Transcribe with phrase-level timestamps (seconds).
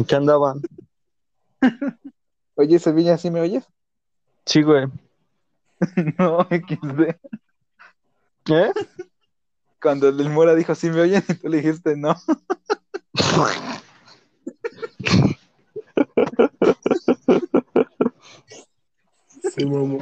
[0.00, 0.62] ¿En qué andaban?
[2.54, 3.68] Oye, Sevilla, ¿sí me oyes?
[4.46, 4.86] Sí, güey.
[6.18, 7.16] no, XD.
[8.50, 8.72] ¿Eh?
[9.78, 11.22] Cuando el Mora dijo, ¿sí me oyen?
[11.28, 12.14] Y tú le dijiste, no.
[19.54, 19.98] Sí, mamá.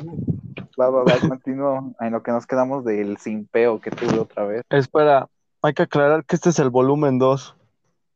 [0.81, 4.63] Va, va, va, continúo en lo que nos quedamos del simpeo que tuve otra vez.
[4.71, 5.29] Espera,
[5.61, 7.57] hay que aclarar que este es el volumen 2.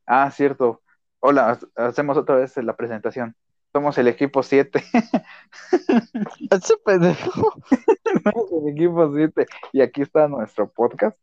[0.07, 0.79] Ah, cierto.
[1.25, 3.37] Hola, ha- hacemos otra vez la presentación.
[3.73, 4.83] Somos el equipo 7.
[6.51, 7.55] Ese pendejo.
[8.25, 9.47] Somos el equipo 7.
[9.73, 11.17] Y aquí está nuestro podcast,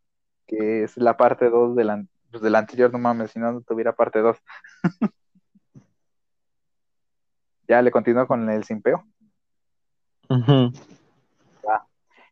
[0.48, 3.62] que es la parte 2 del, an- pues, del anterior, no mames, si no, no
[3.62, 4.38] tuviera parte 2.
[7.68, 9.04] ya le continúo con el simpeo.
[10.30, 10.72] Ujú.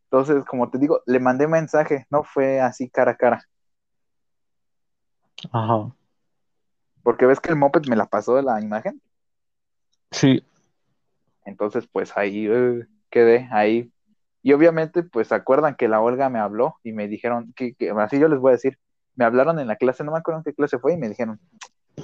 [0.04, 3.44] Entonces, como te digo, le mandé mensaje, no fue así cara a cara.
[5.52, 5.92] Ajá.
[7.02, 9.00] Porque ves que el moped me la pasó la imagen.
[10.10, 10.42] Sí.
[11.44, 13.90] Entonces, pues ahí eh, quedé, ahí.
[14.42, 17.90] Y obviamente, pues se acuerdan que la Olga me habló y me dijeron, que, que-
[17.90, 18.78] así yo les voy a decir,
[19.16, 21.40] me hablaron en la clase, no me acuerdo en qué clase fue, y me dijeron,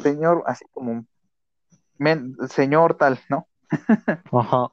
[0.02, 1.04] señor, así como,
[1.98, 3.46] "Men- señor tal, ¿no?
[4.32, 4.68] Ajá.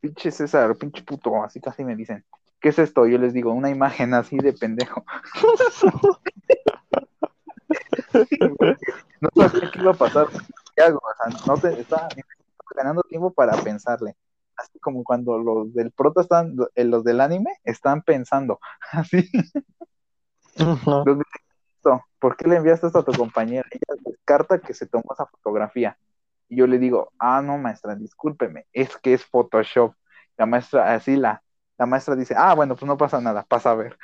[0.00, 2.24] Pinche César, pinche puto, así casi me dicen,
[2.60, 3.06] ¿qué es esto?
[3.06, 5.04] Yo les digo, una imagen así de pendejo.
[9.34, 10.28] no sabía qué iba a pasar.
[10.74, 10.98] ¿Qué hago?
[10.98, 12.08] O sea, no te, estaba
[12.74, 14.16] ganando tiempo para pensarle.
[14.56, 18.58] Así como cuando los del prota están, eh, los del anime están pensando.
[18.92, 19.30] Así,
[20.56, 21.18] los
[22.18, 23.68] ¿por qué le enviaste esto a tu compañera?
[23.70, 25.98] Ella descarta que se tomó esa fotografía.
[26.48, 29.94] Y yo le digo, ah, no, maestra, discúlpeme, es que es Photoshop.
[30.36, 31.42] La maestra, así la,
[31.78, 33.98] la maestra dice, ah, bueno, pues no pasa nada, pasa a ver.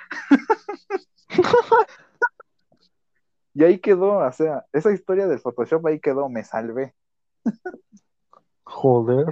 [3.55, 6.95] y ahí quedó, o sea, esa historia del Photoshop ahí quedó, me salvé.
[8.65, 9.27] Joder.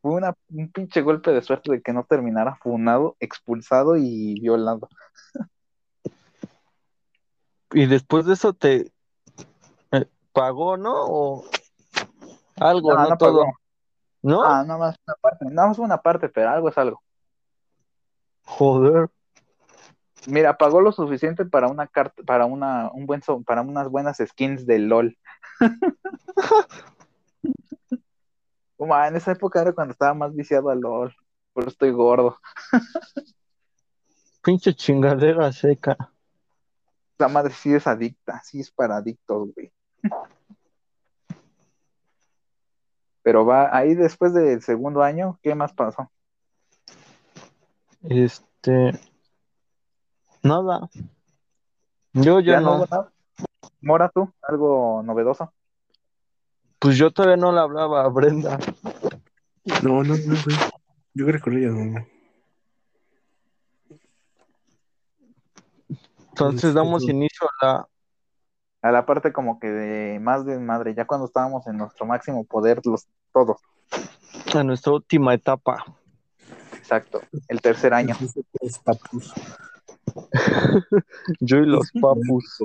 [0.00, 4.88] Fue una, un pinche golpe de suerte de que no terminara funado, expulsado y violado.
[7.72, 8.92] Y después de eso te
[9.92, 10.92] eh, pagó, ¿no?
[10.94, 11.44] O
[12.56, 13.40] algo, no, no todo.
[13.40, 13.52] pagó.
[14.22, 14.42] ¿No?
[14.42, 17.02] Ah, nada más una parte, nada más una parte, pero algo es algo.
[18.44, 19.08] Joder.
[20.26, 24.18] Mira, pagó lo suficiente para una carta, para una, un buen so- para unas buenas
[24.18, 25.16] skins de LOL.
[28.92, 31.14] Ah, en esa época era cuando estaba más viciado a LOL.
[31.52, 32.38] Por eso estoy gordo.
[34.42, 35.96] Pinche chingadera seca.
[37.18, 39.70] La madre sí es adicta, sí es para adictos, güey.
[43.22, 46.10] Pero va, ahí después del segundo año, ¿qué más pasó?
[48.02, 48.98] Este.
[50.42, 50.88] Nada.
[52.12, 52.76] Yo ya, no.
[52.76, 53.12] hubo nada?
[53.80, 55.52] Mora, tú, algo novedoso.
[56.78, 58.58] Pues yo todavía no le hablaba a Brenda.
[59.82, 60.56] No, no, no, güey.
[61.14, 62.06] Yo creo que con ella no.
[66.30, 67.88] Entonces Sí, damos inicio a la.
[68.82, 72.44] A la parte como que de más de madre, ya cuando estábamos en nuestro máximo
[72.44, 73.58] poder, los todos.
[74.54, 75.84] a nuestra última etapa.
[76.78, 77.20] Exacto.
[77.46, 78.16] El tercer año.
[81.40, 82.62] Yo y los papus.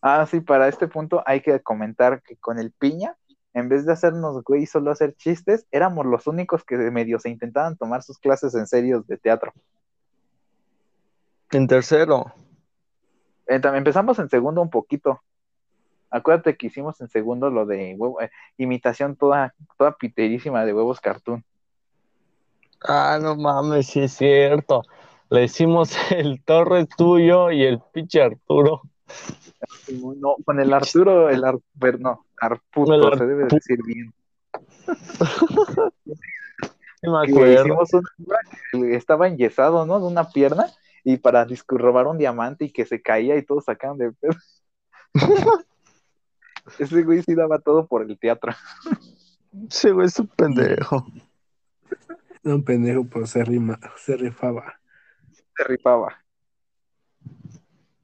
[0.00, 3.16] Ah, sí, para este punto hay que comentar que con el piña,
[3.54, 7.18] en vez de hacernos güey y solo hacer chistes, éramos los únicos que de medio
[7.18, 9.52] se intentaban tomar sus clases en serio de teatro.
[11.50, 12.32] En tercero.
[13.46, 15.22] Eh, también empezamos en segundo un poquito.
[16.10, 21.00] Acuérdate que hicimos en segundo lo de huevo, eh, imitación toda, toda piterísima de huevos
[21.00, 21.44] cartoon.
[22.80, 24.82] Ah, no mames, sí es cierto.
[25.30, 28.82] Le hicimos el Torres tuyo y el pinche Arturo.
[30.18, 34.12] No, con el Arturo, el Ar, pero no, Arputo, El se debe decir bien.
[36.98, 37.60] Sí me que acuerdo.
[37.60, 38.38] hicimos una
[38.72, 40.00] que estaba enyesado, ¿no?
[40.00, 40.66] De una pierna
[41.04, 44.34] y para robar un diamante y que se caía y todos sacaban de pedo.
[46.78, 48.52] Ese güey sí daba todo por el teatro.
[49.68, 51.06] Sí, güey, es un pendejo.
[52.42, 54.80] Un pendejo, pero se rima, se rifaba.
[55.56, 56.16] Se rifaba.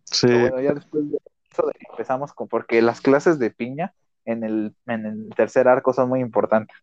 [0.05, 0.27] Sí.
[0.27, 1.19] Pero bueno, ya después de
[1.51, 3.95] eso de- empezamos con, porque las clases de piña
[4.25, 6.77] en el, en el tercer arco son muy importantes.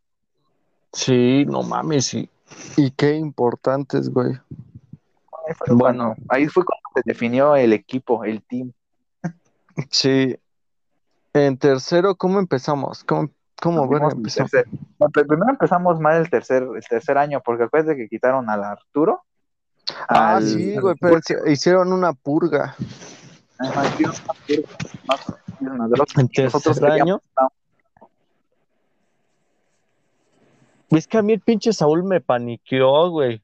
[0.93, 2.29] Sí, no mames, sí.
[2.77, 4.31] Y qué importantes, güey.
[4.33, 5.79] Ahí fue, Bueno.
[5.79, 8.71] cuando, ahí fue cuando se definió el equipo, el team.
[9.89, 10.35] Sí.
[11.33, 13.03] En tercero, ¿cómo empezamos?
[13.03, 13.29] ¿Cómo,
[13.61, 14.65] cómo bueno, Empezamos tercer-
[15.27, 19.23] primero empezamos mal el tercer, el tercer año, porque acuérdate que quitaron al Arturo.
[20.07, 22.75] Ah, al- sí, güey, pero hicieron una purga.
[23.57, 24.67] Ajá, hicieron una purga,
[25.07, 26.07] más o menos.
[26.17, 27.49] En Nosotros tercer queríamos- año.
[30.91, 33.41] Es que a mí el pinche Saúl me paniqueó, güey.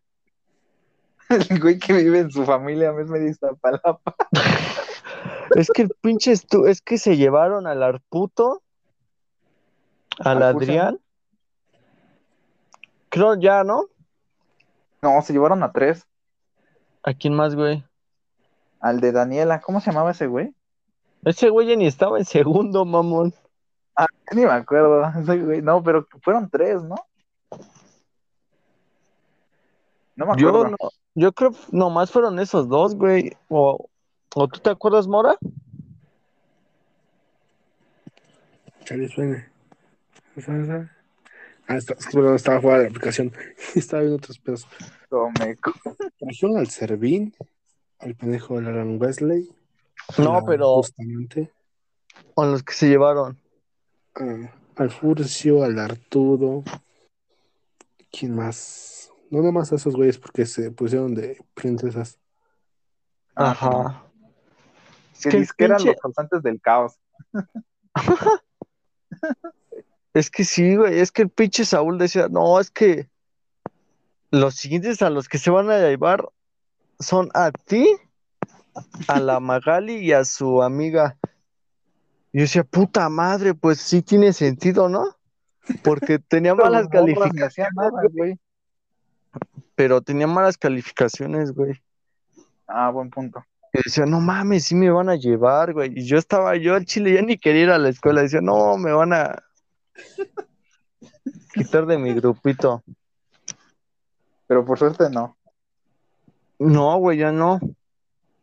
[1.29, 4.01] El güey que vive en su familia me me dice palapa.
[5.55, 8.63] Es que el pinche estu- es que se llevaron al Arputo,
[10.19, 10.99] al Al Adrián.
[13.09, 13.85] Creo ya, ¿no?
[15.03, 16.07] No, se llevaron a tres.
[17.05, 17.85] ¿A quién más, güey?
[18.79, 20.55] Al de Daniela, ¿cómo se llamaba ese güey?
[21.23, 23.31] Ese güey ya ni estaba en segundo, mamón.
[23.95, 25.03] Ah, ni me acuerdo.
[25.21, 25.61] Ese güey.
[25.61, 26.95] No, pero fueron tres, ¿no?
[30.15, 30.69] No me Yo acuerdo.
[30.69, 33.37] no, yo creo nomás fueron esos dos, güey.
[33.49, 33.87] O,
[34.33, 35.37] ¿o tú te acuerdas, Mora?
[38.83, 39.47] Chale, suene.
[41.67, 43.31] Ah, está, es que, bueno, estaba fuera de la aplicación.
[43.75, 44.67] Estaba viendo otros pedos.
[45.09, 45.73] Tomeco.
[46.19, 47.33] Trajeron al Servín,
[47.99, 49.49] al pendejo del Alan Wesley.
[50.17, 51.51] No, pero Justamente.
[52.33, 53.39] con los que se llevaron.
[54.15, 56.63] a- al Furcio, al Arturo.
[58.11, 59.09] ¿Quién más?
[59.29, 62.19] No nomás a esos güeyes porque se pusieron de princesas.
[63.35, 64.05] Ah, Ajá.
[65.13, 66.97] Es Que dice que eran pinche- los causantes del caos.
[70.13, 73.09] Es que sí, güey, es que el pinche Saúl decía, no, es que
[74.35, 76.27] los siguientes a los que se van a llevar
[76.99, 77.87] son a ti,
[79.07, 81.17] a la Magali y a su amiga.
[82.33, 85.15] Y yo decía, puta madre, pues sí tiene sentido, ¿no?
[85.83, 88.37] Porque tenía malas calificaciones, güey.
[89.73, 91.81] pero tenía malas calificaciones, güey.
[92.67, 93.43] Ah, buen punto.
[93.71, 95.97] Y decía, no mames, sí me van a llevar, güey.
[95.97, 98.21] Y yo estaba, yo al chile ya ni quería ir a la escuela.
[98.21, 99.43] Decía, no, me van a
[101.53, 102.83] quitar de mi grupito.
[104.47, 105.37] Pero por suerte no.
[106.59, 107.59] No, güey, ya no.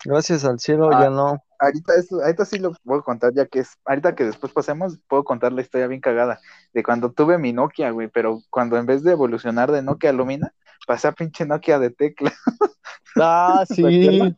[0.04, 1.04] Gracias al cielo, Ah.
[1.04, 1.42] ya no.
[1.58, 5.22] Ahorita, eso, ahorita sí lo puedo contar, ya que es, ahorita que después pasemos, puedo
[5.22, 6.40] contar la historia bien cagada
[6.72, 10.12] de cuando tuve mi Nokia, güey, pero cuando en vez de evolucionar de Nokia a
[10.12, 10.52] Lumina,
[10.88, 12.32] pasé a pinche Nokia de tecla,
[13.16, 14.36] Ah, ¿Te sí,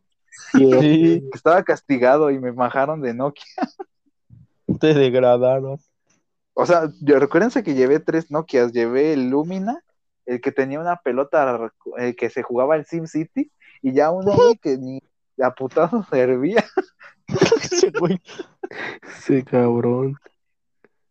[0.52, 3.44] sí, estaba castigado y me bajaron de Nokia.
[4.80, 5.78] te degradaron.
[6.54, 9.82] O sea, yo, recuérdense que llevé tres Nokias, llevé el Lumina,
[10.26, 13.50] el que tenía una pelota, el que se jugaba el Sim City,
[13.82, 15.00] y ya uno, güey, que ni
[15.42, 16.64] a putado servía,
[17.26, 18.20] Ese güey.
[19.44, 20.16] Cabrón.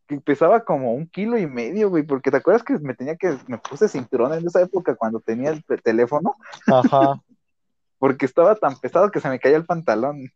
[0.08, 3.38] que pesaba como un kilo y medio, güey, porque te acuerdas que me tenía que,
[3.48, 6.36] me puse cinturón en esa época cuando tenía el teléfono,
[6.68, 7.22] Ajá.
[8.00, 10.30] porque estaba tan pesado que se me caía el pantalón.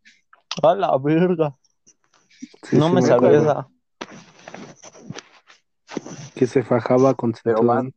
[0.63, 1.55] A la verga.
[2.63, 3.67] Sí, No sí, me sabía esa.
[6.35, 7.93] Que se fajaba con Pero cinturón.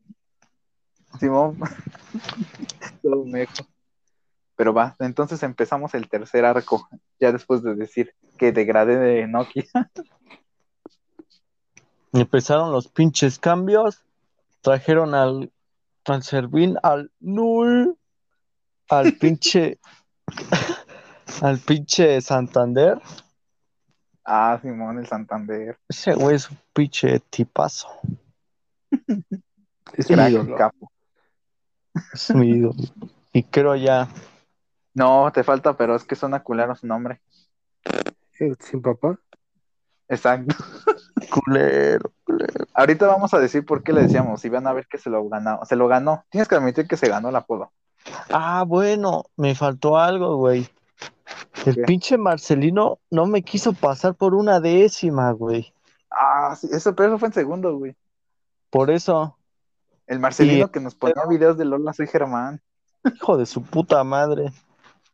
[1.18, 1.58] Simón,
[3.02, 3.66] todo meco.
[4.56, 9.64] Pero va, entonces empezamos el tercer arco, ya después de decir que degradé de Nokia.
[12.12, 14.04] Empezaron los pinches cambios.
[14.62, 15.52] Trajeron al,
[16.04, 17.96] al Servín, al Null,
[18.88, 19.78] al pinche,
[21.40, 23.00] al pinche Santander.
[24.24, 25.78] Ah, Simón, el Santander.
[25.88, 27.88] Ese güey es un pinche tipazo.
[29.94, 30.92] Es mi Crack, capo.
[32.12, 32.74] Es mi ídolo.
[33.32, 34.08] Y creo ya.
[34.94, 37.20] No, te falta, pero es que suena culero su nombre.
[38.40, 39.18] Eh, Sin papá.
[40.08, 40.56] Exacto.
[41.30, 42.66] Culero, culero.
[42.74, 45.28] Ahorita vamos a decir por qué le decíamos, y van a ver que se lo
[45.28, 45.60] ganó.
[45.64, 46.24] Se lo ganó.
[46.30, 47.70] Tienes que admitir que se ganó el apodo.
[48.30, 50.68] Ah, bueno, me faltó algo, güey.
[51.64, 51.82] El ¿Qué?
[51.82, 55.72] pinche Marcelino no me quiso pasar por una décima, güey.
[56.10, 57.94] Ah, sí, eso, pero eso fue en segundo, güey.
[58.70, 59.36] Por eso,
[60.10, 62.60] El Marcelino que nos ponía videos de Lola, soy Germán.
[63.14, 64.52] hijo de su puta madre.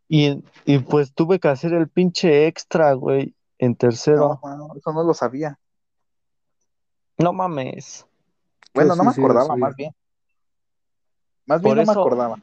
[0.09, 4.41] Y, y pues tuve que hacer el pinche extra, güey, en tercero.
[4.43, 5.59] No, no, eso no lo sabía.
[7.19, 8.07] No, mames.
[8.73, 9.95] Bueno, no sí, me sí acordaba, más bien.
[11.45, 12.39] Más bien no me acordaba.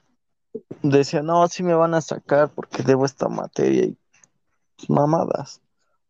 [0.84, 3.98] Decía, no, sí me van a sacar porque debo esta materia y
[4.88, 5.60] mamadas.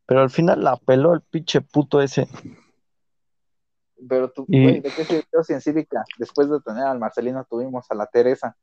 [0.05, 2.27] Pero al final la peló el pinche puto ese.
[4.07, 6.03] Pero tú, Y- güey, ¿de qué sirvió si en cívica?
[6.17, 8.55] Después de tener al Marcelino tuvimos a la Teresa.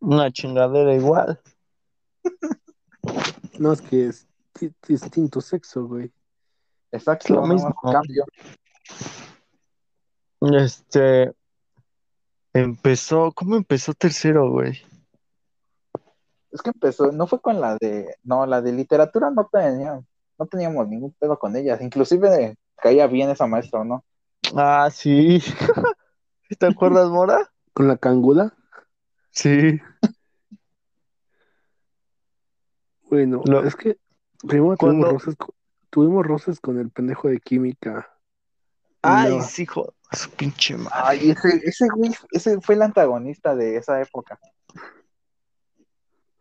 [0.00, 1.40] Una chingadera igual.
[3.58, 4.26] No, es que es
[4.60, 6.10] di- distinto sexo, güey.
[6.92, 7.74] Exacto, Es lo mismo.
[7.82, 8.24] cambio.
[10.40, 11.32] Este
[12.52, 14.80] empezó, ¿cómo empezó tercero, güey?
[16.50, 20.00] Es que empezó, no fue con la de, no, la de literatura no tenía,
[20.38, 21.76] no teníamos ningún pedo con ella.
[21.80, 24.04] Inclusive caía bien esa maestra, ¿o ¿no?
[24.56, 25.40] Ah, sí.
[25.40, 25.52] ¿Sí
[26.58, 27.50] ¿Te acuerdas, Mora?
[27.72, 28.54] Con la cangula.
[29.30, 29.80] Sí.
[33.10, 33.98] Bueno, es que
[34.46, 35.54] primero tuvimos roces con,
[35.90, 38.10] tuvimos roces con el pendejo de química.
[39.02, 39.42] Ay, No.
[39.42, 40.90] sí, hijo de su pinche madre.
[40.92, 44.38] Ay, ese, ese güey, ese fue el antagonista de esa época.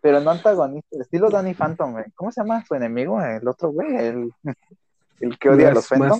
[0.02, 2.06] Pero no antagonista, estilo Danny Phantom, güey.
[2.16, 3.22] ¿Cómo se llama su enemigo?
[3.22, 4.32] El otro güey, el,
[5.20, 6.20] el que odia a los Phantom.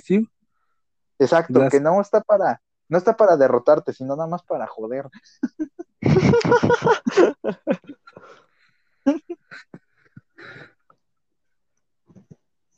[1.18, 5.08] Exacto, que no está para, no está para derrotarte, sino nada más para joder.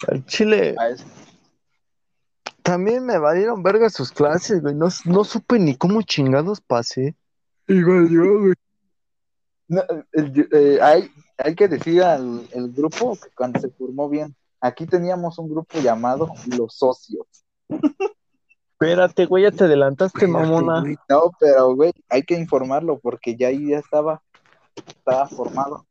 [0.09, 0.77] Al chile,
[2.62, 4.75] también me valieron verga sus clases, güey.
[4.75, 7.15] No, no supe ni cómo chingados pasé.
[7.67, 8.55] Igual yo, güey.
[9.69, 14.35] No, el- eh, hay, hay que decir al el grupo que cuando se formó bien,
[14.61, 17.26] aquí teníamos un grupo llamado Los Socios.
[18.73, 20.81] Espérate, güey, ya te adelantaste, mamona.
[20.81, 24.23] Güey, No, pero güey, hay que informarlo porque ya ahí ya estaba,
[24.87, 25.87] estaba formado.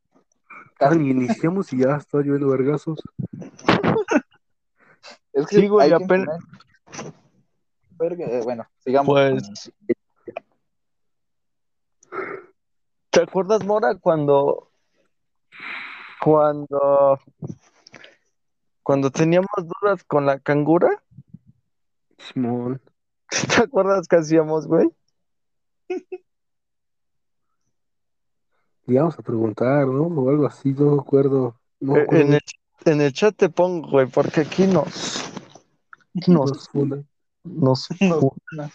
[0.96, 3.00] ni iniciamos y ya está lloviendo vergazos.
[5.32, 6.40] Es que Sí, güey, hay que apenas-
[8.00, 9.06] eh, Bueno, sigamos.
[9.14, 9.72] Pues,
[13.10, 14.70] ¿te acuerdas, Mora, cuando,
[16.22, 17.18] cuando,
[18.82, 21.02] cuando teníamos dudas con la cangura?
[22.18, 22.80] Simón.
[23.56, 24.88] ¿Te acuerdas qué hacíamos, güey?
[28.86, 30.02] Íbamos a preguntar, ¿no?
[30.02, 31.60] O algo así, no me acuerdo.
[31.78, 32.24] No Eh, acuerdo.
[32.24, 32.40] En el,
[32.86, 35.22] en el chat te pongo, güey, porque aquí nos,
[36.26, 37.08] nos, Nos fundan.
[37.44, 38.70] nos No, fu- no.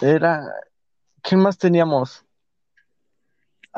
[0.00, 0.42] era,
[1.22, 2.24] ¿qué más teníamos?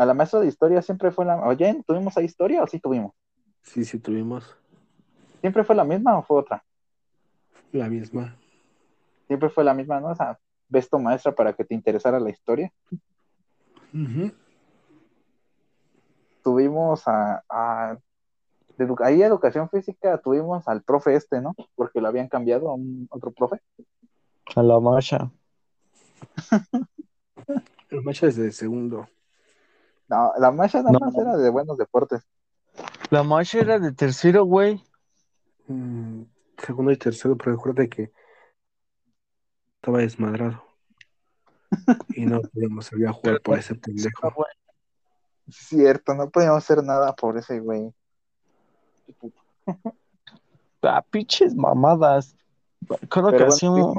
[0.01, 1.47] A la maestra de historia siempre fue la.
[1.47, 3.13] Oye, ¿tuvimos ahí historia o sí tuvimos?
[3.61, 4.57] Sí, sí, tuvimos
[5.43, 6.65] ¿Siempre fue la misma o fue otra?
[7.73, 8.35] la misma.
[9.27, 10.09] Siempre fue la misma, ¿no?
[10.09, 10.39] O sea,
[10.71, 12.73] ves tu maestra para que te interesara la historia.
[13.93, 14.33] Ujú.
[16.43, 17.45] Tuvimos a.
[17.51, 17.99] a
[18.79, 21.55] de ahí educación física tuvimos al profe este, ¿no?
[21.75, 23.61] Porque lo habían cambiado a un otro profe.
[24.57, 25.31] A la marcha.
[27.91, 29.07] El macho desde el segundo.
[30.11, 31.07] No, la maestra nada No.
[31.07, 32.27] más era de buenos deportes.
[33.11, 34.83] La marcha era de tercero, güey.
[35.69, 36.23] Mm,
[36.59, 38.13] segundo y tercero, pero recuerda que
[39.77, 40.65] estaba desmadrado.
[42.17, 44.45] Y no podíamos salir a jugar por ese pendejo.
[45.47, 47.95] Es cierto, no podíamos hacer nada por ese güey.
[50.83, 52.35] Ah, pinches mamadas.
[53.11, 53.99] Creo que Pero hacíamos.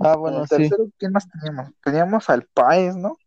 [0.00, 0.56] Ah, bueno, En sí.
[0.56, 1.70] tercero, ¿quién más teníamos?
[1.84, 3.18] Teníamos al Paez, ¿no?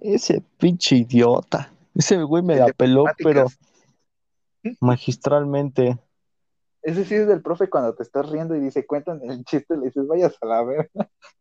[0.00, 1.72] Ese pinche idiota.
[1.94, 3.58] Ese güey me la peló, pero matemáticas.
[4.80, 5.98] magistralmente.
[6.82, 9.86] Ese sí es del profe cuando te estás riendo y dice, cuentan el chiste, le
[9.86, 10.88] dices, vayas a la ver.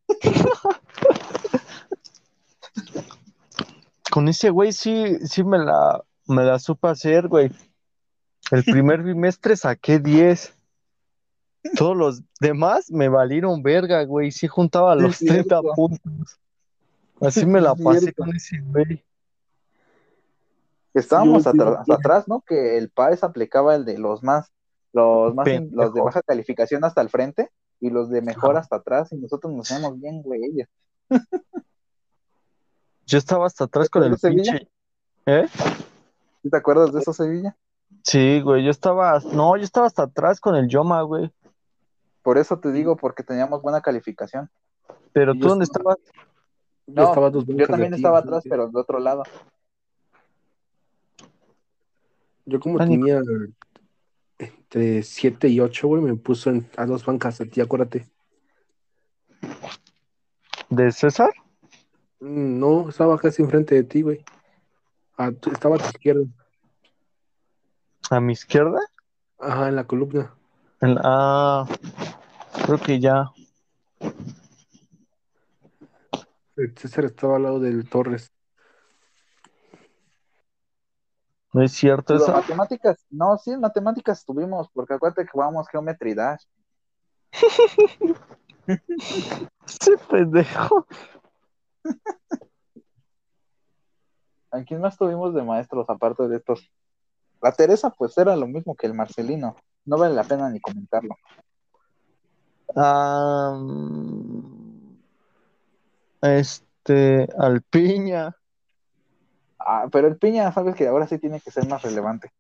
[4.11, 7.51] Con ese güey sí, sí me la, me la supe hacer, güey.
[8.51, 10.55] El primer bimestre saqué 10.
[11.77, 14.31] Todos los demás me valieron verga, güey.
[14.31, 15.61] Sí juntaba los 30 cierto.
[15.75, 16.39] puntos.
[17.21, 17.73] Así me la
[18.09, 19.03] pasé con ese güey.
[20.93, 21.91] Estábamos Sí, sí, atra- sí.
[21.91, 22.41] atrás, ¿no?
[22.41, 24.51] Que el Paez aplicaba el de los más,
[24.93, 29.11] los más, los de baja calificación hasta el frente y los de mejor hasta atrás
[29.11, 30.41] y nosotros nos hacemos bien, güey.
[33.05, 34.51] Yo estaba hasta atrás con el Sevilla?
[34.53, 34.69] pinche.
[35.27, 35.47] ¿Eh?
[36.43, 37.55] ¿Sí ¿Te acuerdas de eso, Sevilla?
[38.03, 38.63] Sí, güey.
[38.65, 39.19] Yo estaba.
[39.33, 41.31] No, yo estaba hasta atrás con el Yoma, güey.
[42.23, 44.49] Por eso te digo, porque teníamos buena calificación.
[45.13, 46.27] Pero Y tú dónde estaba- estabas?
[46.87, 49.23] Yo No, estaba a dos Yo también ti, estaba atrás, pero de otro lado.
[52.45, 53.21] Yo como tenía
[54.39, 58.07] entre 7 y 8, güey, me puso en- a dos bancas de ti, acuérdate.
[60.69, 61.31] ¿De César?
[62.19, 64.23] Mm, No, estaba casi enfrente de ti, güey.
[65.17, 66.23] A tu- estaba a tu izquierda.
[68.09, 68.79] ¿A mi izquierda?
[69.39, 70.33] Ajá, en la columna.
[70.79, 71.65] En la- Ah,
[72.65, 73.29] creo que ya.
[76.57, 78.33] El César estaba al lado del Torres.
[81.53, 82.31] ¿No es cierto eso?
[82.31, 86.43] matemáticas, no, sí, en matemáticas estuvimos, porque acuérdate que jugábamos Geometry Dash.
[88.67, 90.85] Ese pendejo.
[94.51, 96.71] ¿A quién más tuvimos de maestros aparte de estos?
[97.41, 99.55] La Teresa, pues era lo mismo que el Marcelino.
[99.85, 101.15] No vale la pena ni comentarlo.
[102.75, 103.57] Ah,
[106.21, 108.35] este, Alpiña.
[109.59, 112.31] Ah, pero el Piña, sabes que ahora sí tiene que ser más relevante.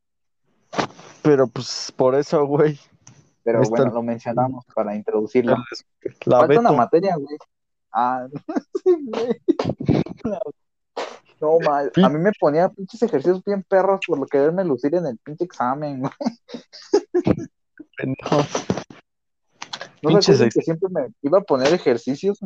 [1.21, 2.79] Pero pues por eso, güey.
[3.43, 5.57] Pero Está bueno, lo mencionamos para introducirlo.
[6.25, 7.37] La Falta una materia, güey.
[7.91, 8.27] Ah,
[8.83, 9.41] sí, güey.
[10.23, 10.39] La,
[11.41, 11.91] No, mal.
[12.01, 15.43] A mí me ponía pinches ejercicios bien perros por lo quererme lucir en el pinche
[15.43, 16.13] examen, güey.
[20.01, 22.39] No acuerdan ex- que siempre me iba a poner ejercicios.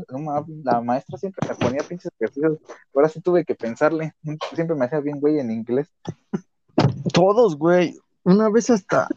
[0.64, 2.58] La maestra siempre me ponía pinches ejercicios.
[2.96, 4.14] Ahora sí tuve que pensarle.
[4.54, 5.88] Siempre me hacía bien, güey, en inglés.
[7.14, 7.98] Todos, güey.
[8.24, 9.08] Una vez hasta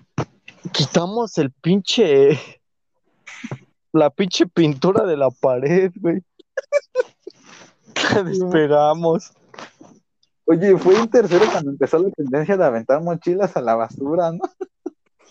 [0.72, 2.38] quitamos el pinche.
[3.92, 6.22] La pinche pintura de la pared, güey.
[8.14, 9.32] La despegamos.
[10.46, 14.40] Oye, fue en tercero cuando empezó la tendencia de aventar mochilas a la basura, ¿no?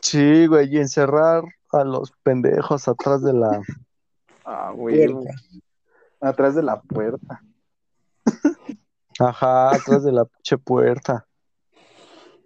[0.01, 1.43] Sí, güey, y encerrar
[1.74, 3.62] a los pendejos atrás de la.
[4.46, 5.12] Ah, güey.
[5.12, 5.32] Puerta.
[6.22, 7.42] Atrás de la puerta.
[9.20, 11.25] Ajá, atrás de la pinche puerta.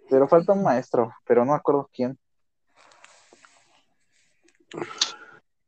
[0.09, 2.17] Pero falta un maestro, pero no acuerdo quién.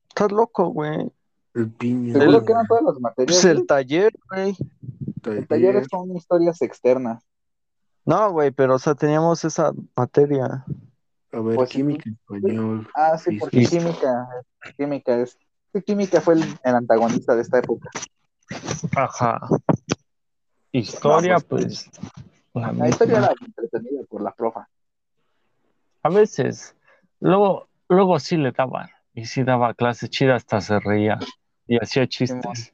[0.10, 1.12] Estás loco, güey.
[1.54, 2.13] El piña.
[2.13, 3.36] Seguro El- que eran todas las materias.
[3.36, 3.68] Pues el güey.
[3.68, 4.58] taller, güey.
[5.25, 7.24] El taller son historias externas.
[8.06, 10.66] No, güey, pero o sea, teníamos esa materia.
[11.31, 12.88] A ver, Pues, química español.
[12.95, 14.27] Ah, sí, porque química,
[14.77, 15.38] química es.
[15.86, 17.89] Química fue el, el antagonista de esta época.
[18.95, 19.39] Ajá.
[20.71, 21.89] Historia, No, pues.
[22.53, 24.67] la La historia era entretenida por la profa.
[26.01, 26.75] A veces.
[27.19, 28.89] Luego, luego sí le daban.
[29.13, 31.19] Y sí daba clase chida, hasta se reía.
[31.67, 32.74] Y hacía chistes.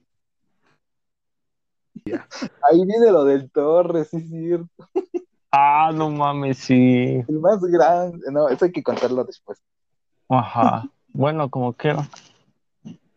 [2.06, 4.90] Ahí viene lo del Torres, sí, es cierto.
[5.58, 7.24] Ah, no mames, sí.
[7.30, 8.20] El más grande.
[8.30, 9.62] No, eso hay que contarlo después.
[10.30, 10.84] Ajá.
[11.18, 12.10] Bueno, como quiera.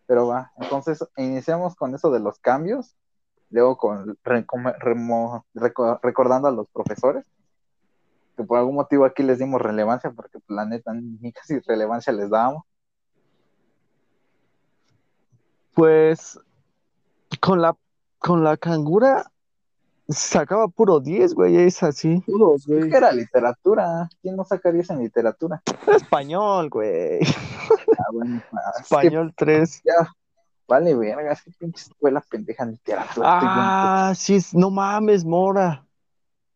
[0.07, 0.53] Pero va.
[0.55, 2.95] Entonces, iniciamos con eso de los cambios.
[3.49, 7.25] Luego con remo- reco- recordando a los profesores.
[8.37, 12.13] Que por algún motivo aquí les dimos relevancia, porque pues, la neta ni casi relevancia
[12.13, 12.63] les dábamos.
[15.73, 16.39] Pues
[17.41, 17.75] con la
[18.17, 19.29] con la cangura
[20.09, 22.23] sacaba puro 10, güey, es así.
[22.27, 22.89] Es güey.
[22.89, 24.09] que era literatura.
[24.21, 25.61] ¿Quién no sacaría eso en literatura?
[25.87, 27.19] Español, güey.
[27.99, 29.81] Ah, bueno, ah, es que Español 3.
[29.85, 30.11] ya,
[30.67, 33.27] vale, verga, es que pinche escuela pendeja en literatura.
[33.29, 35.85] Ah, sí, es- no mames, Mora.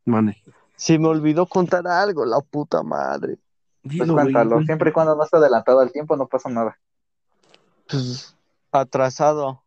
[0.05, 0.41] Mane.
[0.75, 3.37] Se me olvidó contar algo, la puta madre.
[3.83, 4.25] Pues Dilo, güey.
[4.31, 6.77] cuéntalo, siempre y cuando no esté adelantado al tiempo no pasa nada.
[7.89, 8.35] Pues
[8.71, 9.61] atrasado.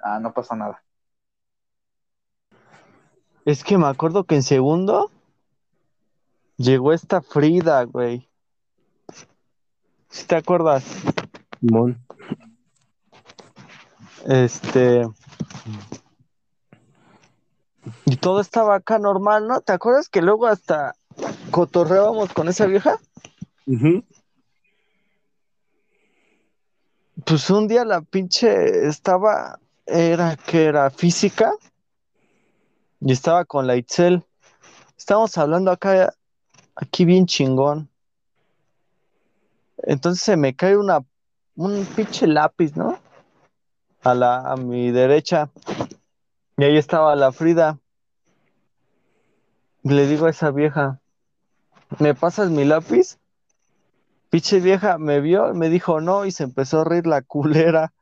[0.00, 0.82] Ah, no pasa nada.
[3.44, 5.10] Es que me acuerdo que en segundo
[6.56, 8.26] llegó esta Frida, güey.
[10.08, 10.84] ¿Sí te acuerdas?
[11.60, 11.98] Simón.
[14.26, 15.06] Este.
[18.06, 19.60] Y todo estaba acá normal, ¿no?
[19.60, 20.94] ¿Te acuerdas que luego hasta
[21.50, 22.98] cotorreábamos con esa vieja?
[27.26, 31.52] Pues un día la pinche estaba, era que era física
[33.00, 34.24] y estaba con la Itzel.
[34.96, 36.14] Estábamos hablando acá,
[36.74, 37.88] aquí bien chingón.
[39.78, 41.04] Entonces se me cae una,
[41.56, 42.98] un pinche lápiz, ¿no?
[44.02, 45.50] A la, a mi derecha.
[46.56, 47.78] Y ahí estaba la Frida.
[49.82, 51.00] Le digo a esa vieja,
[51.98, 53.18] ¿me pasas mi lápiz?
[54.30, 57.92] Pinche vieja me vio me dijo no y se empezó a reír la culera.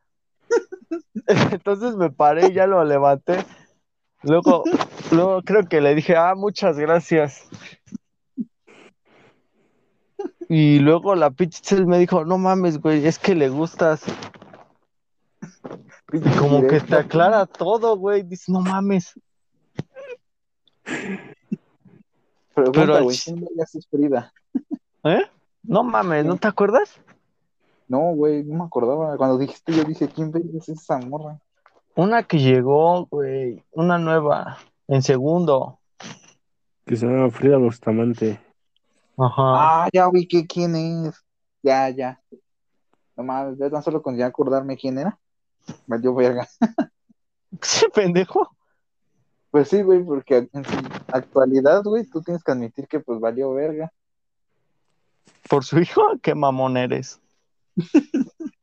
[1.26, 3.44] Entonces me paré y ya lo levanté.
[4.22, 4.64] Luego,
[5.10, 7.48] luego creo que le dije, ah, muchas gracias.
[10.48, 14.04] Y luego la Cel me dijo, no mames, güey, es que le gustas.
[16.10, 18.22] Pinche Como que te aclara todo, güey.
[18.22, 19.18] Dice, no mames.
[22.54, 23.48] Pregunta, pero güey, ¿quién
[23.90, 24.32] Frida?
[25.04, 25.22] ¿Eh?
[25.62, 27.00] No mames, ¿no te acuerdas?
[27.88, 29.16] No, güey, no me acordaba.
[29.16, 31.40] Cuando dijiste, yo dije, ¿quién es esa morra?
[31.94, 35.78] Una que llegó, güey, una nueva, en segundo.
[36.86, 38.40] Que se llama Frida Bustamante.
[39.18, 39.84] Ajá.
[39.84, 41.22] Ah, ya vi que quién es.
[41.62, 42.20] Ya, ya.
[43.16, 45.18] No mames, ya tan solo con ya acordarme quién era.
[45.86, 46.48] Valió verga.
[47.50, 48.56] ¿Qué pendejo?
[49.50, 50.76] Pues sí, güey, porque en su
[51.08, 53.92] actualidad, güey, tú tienes que admitir que pues valió verga.
[55.48, 56.00] ¿Por su hijo?
[56.22, 57.20] ¿Qué mamón eres?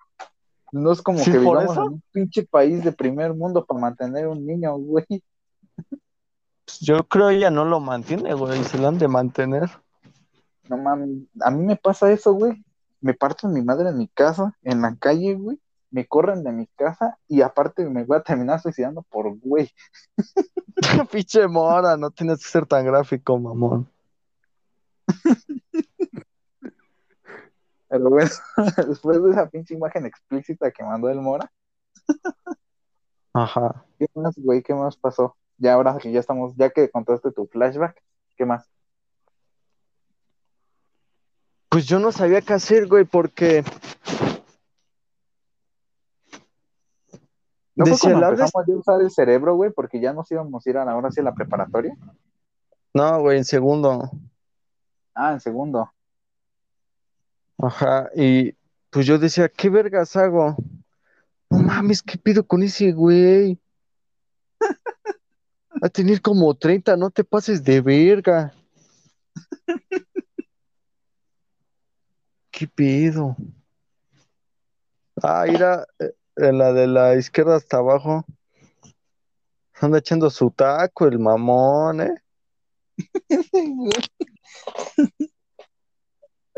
[0.71, 4.27] No es como ¿Sí, que vivamos en un pinche país de primer mundo para mantener
[4.27, 5.05] un niño, güey.
[6.65, 9.69] Pues yo creo ella no lo mantiene, güey, se lo han de mantener.
[10.67, 11.09] No mames,
[11.41, 12.63] a mí me pasa eso, güey.
[13.01, 15.59] Me parto mi madre en mi casa, en la calle, güey.
[15.91, 19.71] Me corren de mi casa y aparte me voy a terminar suicidando por güey.
[21.11, 23.89] Pinche mora, no tienes que ser tan gráfico, mamón.
[27.89, 28.29] Pero bueno,
[28.87, 31.51] después de esa pinche imagen explícita que mandó el Mora,
[33.33, 33.83] Ajá.
[33.97, 34.61] ¿qué más, güey?
[34.61, 35.35] ¿Qué más pasó?
[35.57, 38.01] Ya ahora que ya estamos, ya que contaste tu flashback,
[38.37, 38.69] ¿qué más?
[41.69, 43.63] Pues yo no sabía qué hacer, güey, porque
[47.75, 49.71] ¿No fue "La empezamos a usar el cerebro, güey?
[49.71, 51.95] Porque ya nos íbamos a ir a la, ahora sí a la preparatoria.
[52.93, 54.11] no, güey, en segundo.
[55.15, 55.89] Ah, en segundo.
[57.61, 58.53] Ajá, y
[58.89, 60.55] pues yo decía, ¿qué vergas hago?
[61.49, 63.59] No mames, ¿qué pido con ese güey?
[65.81, 68.53] A tener como 30, no te pases de verga.
[72.51, 73.35] ¿Qué pedo?
[75.21, 78.25] Ah, mira, eh, en la de la izquierda hasta abajo.
[79.81, 82.15] Anda echando su taco, el mamón, ¿eh?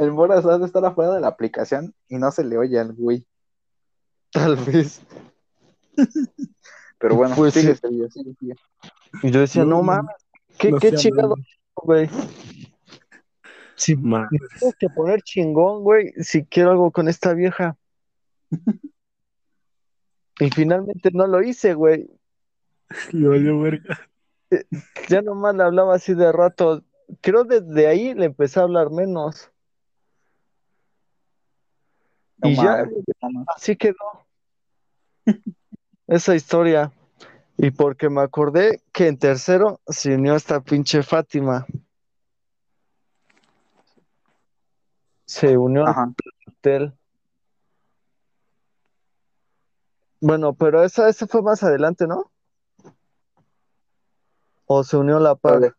[0.01, 2.93] El Moras ha de estar afuera de la aplicación y no se le oye al
[2.93, 3.23] güey.
[4.31, 4.99] Tal vez.
[6.97, 7.81] Pero bueno, Pues sigue, sí.
[7.87, 8.55] sigue, sigue, sigue.
[9.21, 10.15] Y yo decía, no, No, mames,
[10.57, 11.35] ¿qué, no qué chingado,
[11.75, 12.09] güey?
[13.75, 14.39] Si Madre.
[14.59, 17.77] tengo que poner chingón, güey, si quiero algo con esta vieja.
[20.39, 22.09] Y finalmente no lo hice, güey.
[23.11, 23.99] Le valió verga.
[25.09, 26.83] Ya nomás le hablaba así de rato.
[27.21, 29.50] Creo desde ahí le empecé a hablar menos.
[32.41, 32.83] No Y ya,
[33.29, 33.95] no así quedó.
[36.07, 36.91] Esa historia.
[37.57, 41.67] Y porque me acordé que en tercero se unió esta pinche Fátima.
[45.25, 46.15] Se unió al
[46.47, 46.93] hotel.
[50.19, 52.31] Bueno, pero esa, esa fue más adelante, ¿no?
[54.65, 55.59] O se unió la Lo par.
[55.59, 55.73] de,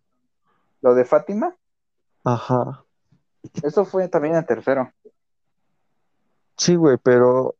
[0.82, 1.56] lo de Fátima,
[2.24, 2.84] Ajá.
[3.62, 4.92] eso fue también en tercero.
[6.62, 7.56] Sí, güey, pero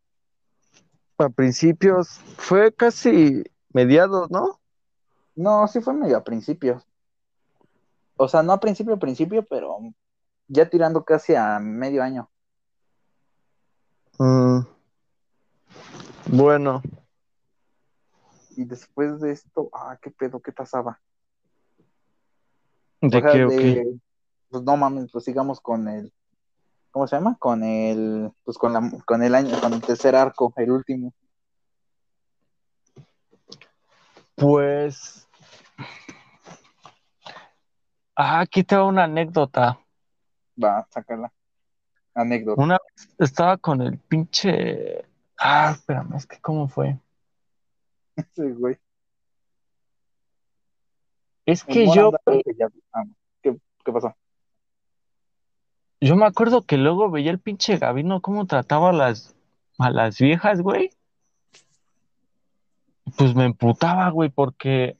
[1.19, 4.61] a principios fue casi mediados, ¿no?
[5.35, 6.87] No, sí fue medio a principios.
[8.17, 9.77] O sea, no a principio, principio, pero
[10.47, 12.31] ya tirando casi a medio año.
[14.21, 14.61] Mm.
[16.27, 16.81] Bueno,
[18.57, 21.01] Y después de esto, ah, qué pedo, qué pasaba.
[23.01, 23.99] ¿de o sea, qué o de- qué?
[24.49, 26.12] pues no mames, pues sigamos con el,
[26.92, 27.37] ¿cómo se llama?
[27.38, 31.12] Con el, pues con la, con el año, con el tercer arco, el último.
[34.37, 35.28] Pues.
[38.14, 39.81] Ah, aquí tengo una anécdota.
[40.62, 41.33] Va, sácala.
[42.14, 42.62] Anécdota.
[42.62, 45.05] Una vez estaba con el pinche.
[45.38, 46.98] Ah, espérame, es que cómo fue.
[48.33, 48.78] Sí, güey.
[51.46, 53.05] Es que yo, andaba que ya- ah,
[53.42, 54.14] ¿qué, qué pasó?
[56.03, 59.35] Yo me acuerdo que luego veía el pinche Gabino cómo trataba a las,
[59.79, 60.91] a las viejas, güey.
[63.17, 64.97] Pues me emputaba, güey, porque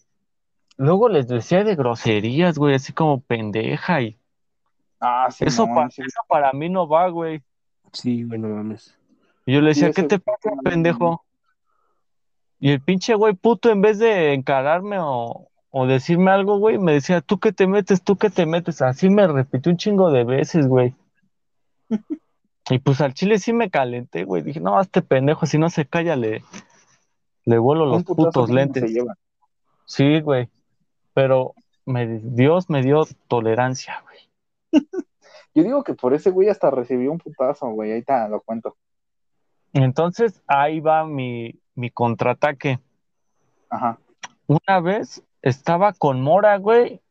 [0.77, 4.19] luego les decía de groserías, güey, así como pendeja y
[5.01, 6.03] Ah, sí, eso, no, pa- sí.
[6.03, 7.43] eso para mí no va, güey.
[7.93, 8.97] Sí, güey, no mames.
[9.45, 11.25] Y yo le decía, ¿qué te pasa, pendejo?
[12.61, 16.93] Y el pinche güey puto, en vez de encararme o, o decirme algo, güey, me
[16.93, 18.03] decía, ¿tú qué te metes?
[18.03, 18.83] ¿Tú qué te metes?
[18.83, 20.95] Así me repitió un chingo de veces, güey.
[22.71, 24.41] Y pues al chile sí me calenté, güey.
[24.41, 26.45] Dije, no, a este pendejo, si no se calla, le,
[27.45, 28.89] le vuelo los putos lentes.
[29.85, 30.49] Sí, güey.
[31.13, 31.55] Pero
[31.85, 34.31] me, Dios me dio tolerancia, güey.
[35.55, 37.91] Yo digo que por ese güey hasta recibió un putazo, güey.
[37.91, 38.77] Ahorita lo cuento.
[39.73, 42.79] Entonces ahí va mi, mi contraataque.
[43.69, 43.99] Ajá.
[44.47, 47.02] Una vez estaba con Mora, güey,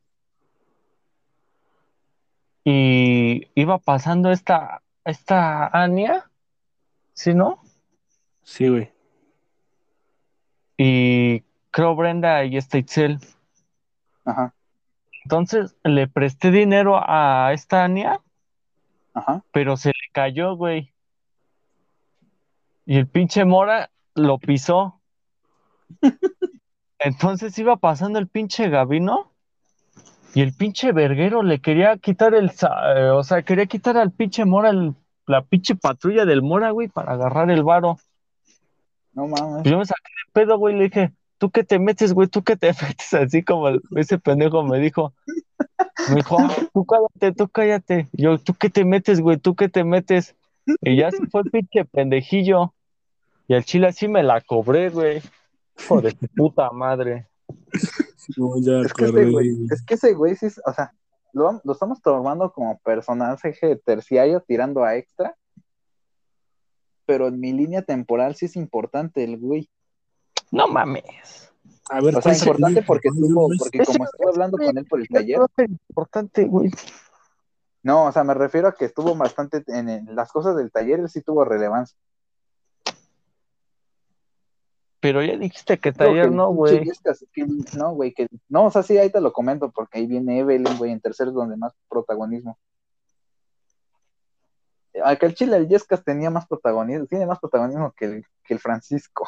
[2.64, 6.30] y iba pasando esta, esta Ania,
[7.14, 7.62] ¿sí, no?
[8.44, 8.92] Sí, güey.
[10.78, 13.20] Y creo Brenda y esta Itzel.
[14.26, 14.54] Ajá.
[15.24, 18.22] Entonces le presté dinero a esta Ania,
[19.14, 19.44] Ajá.
[19.52, 20.94] pero se le cayó, güey.
[22.86, 25.00] Y el pinche Mora lo pisó.
[27.04, 29.32] Entonces iba pasando el pinche Gabino
[30.34, 32.50] y el pinche verguero le quería quitar el,
[32.96, 34.94] eh, o sea, quería quitar al pinche Mora el-
[35.28, 37.98] la pinche patrulla del Mora, güey, para agarrar el varo.
[39.14, 39.64] No mames.
[39.64, 42.28] Yo me saqué de pedo, güey, le dije, ¿tú qué te metes, güey?
[42.28, 43.14] ¿Tú qué te metes?
[43.14, 45.14] Así como el- ese pendejo me dijo.
[46.10, 48.08] Me dijo, "Ah, tú cállate, tú cállate.
[48.14, 49.38] Y Yo, ¿tú qué te metes, güey?
[49.38, 50.36] ¿Tú qué te metes?
[50.82, 52.74] Y ya se fue el pinche pendejillo.
[53.48, 55.22] Y al chile así me la cobré, güey.
[55.80, 57.28] Hijo de su puta madre.
[58.58, 59.68] Ya Es que ese güey, güey.
[59.72, 60.94] es que ese güey sí, es- o sea,
[61.34, 63.54] lo, lo estamos tomando como personaje
[63.84, 65.36] terciario tirando a extra,
[67.06, 69.70] pero en mi línea temporal sí es importante el güey.
[70.52, 71.04] No mames.
[71.90, 73.60] A ver, O sea, ¿cuál importante porque ¿Cuál estuvo, es?
[73.60, 75.40] porque como estuve hablando con él por el taller,
[75.90, 76.70] importante, güey.
[77.84, 81.00] no, o sea, me refiero a que estuvo bastante en, en las cosas del taller,
[81.00, 81.98] él sí tuvo relevancia.
[85.02, 86.88] Pero ya dijiste que taller no, güey.
[87.76, 90.78] No, güey, que no, o sea, sí, ahí te lo comento porque ahí viene Evelyn,
[90.78, 92.60] güey, en tercero es donde más protagonismo.
[95.04, 98.60] Acá el Chile, el Yescas tenía más protagonismo, tiene más protagonismo que el, que el
[98.60, 99.28] Francisco.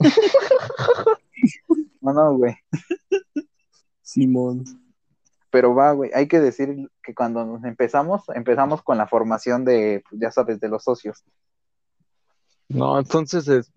[2.00, 2.56] no, no, güey.
[4.02, 4.64] Simón.
[5.50, 10.02] Pero va, güey, hay que decir que cuando nos empezamos, empezamos con la formación de,
[10.08, 11.22] pues, ya sabes, de los socios.
[12.68, 13.70] No, entonces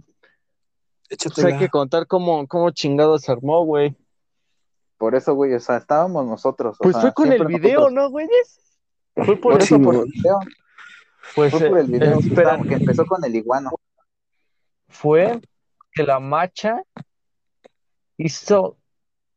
[1.10, 1.48] es- pues Échatela.
[1.56, 3.96] hay que contar cómo, cómo chingado se armó, güey.
[4.98, 6.78] Por eso, güey, o sea, estábamos nosotros.
[6.80, 8.80] o Pues sea, fue con el video, nosotros- ¿no, güeyes?
[9.16, 10.40] Fue por eso, por el video.
[11.36, 13.72] pues Fue por el eh, video espera, que empezó con el iguano.
[14.88, 15.42] fue
[15.92, 16.84] que la macha
[18.18, 18.78] hizo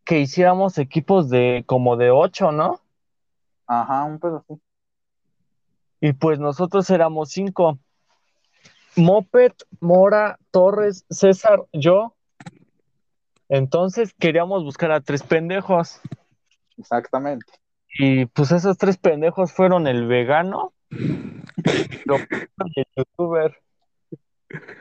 [0.04, 2.80] que hiciéramos equipos de como de ocho, ¿no?
[3.66, 4.60] Ajá, un pedo así.
[6.00, 7.78] Y pues nosotros éramos cinco.
[8.98, 12.14] Moped, Mora, Torres, César, yo.
[13.48, 16.00] Entonces queríamos buscar a tres pendejos.
[16.76, 17.52] Exactamente.
[17.98, 21.46] Y pues esos tres pendejos fueron el vegano, y
[22.80, 23.56] el youtuber.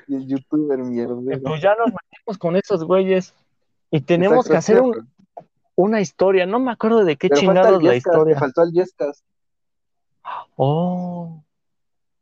[0.08, 1.16] Y el youtuber mierda.
[1.44, 3.34] pues ya nos metimos con esos güeyes.
[3.92, 5.10] Y tenemos que hacer un-
[5.76, 6.46] una historia.
[6.46, 8.40] No me acuerdo de qué Pero chingados la Yescas, historia.
[8.40, 9.24] faltó el Yescas.
[10.58, 11.44] Oh,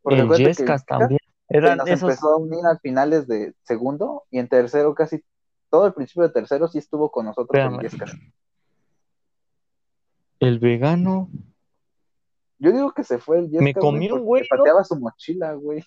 [0.04, 1.20] Porque el que Yescas también.
[1.48, 2.04] Eran nos esos.
[2.10, 5.24] empezó a unir a finales de segundo y en tercero casi
[5.70, 7.50] todo el principio de tercero sí estuvo con nosotros
[7.84, 8.34] Espérame.
[10.40, 11.30] el vegano.
[12.58, 13.64] Yo digo que se fue el Yescas.
[13.64, 15.84] Me comí un güey, pateaba su mochila, güey.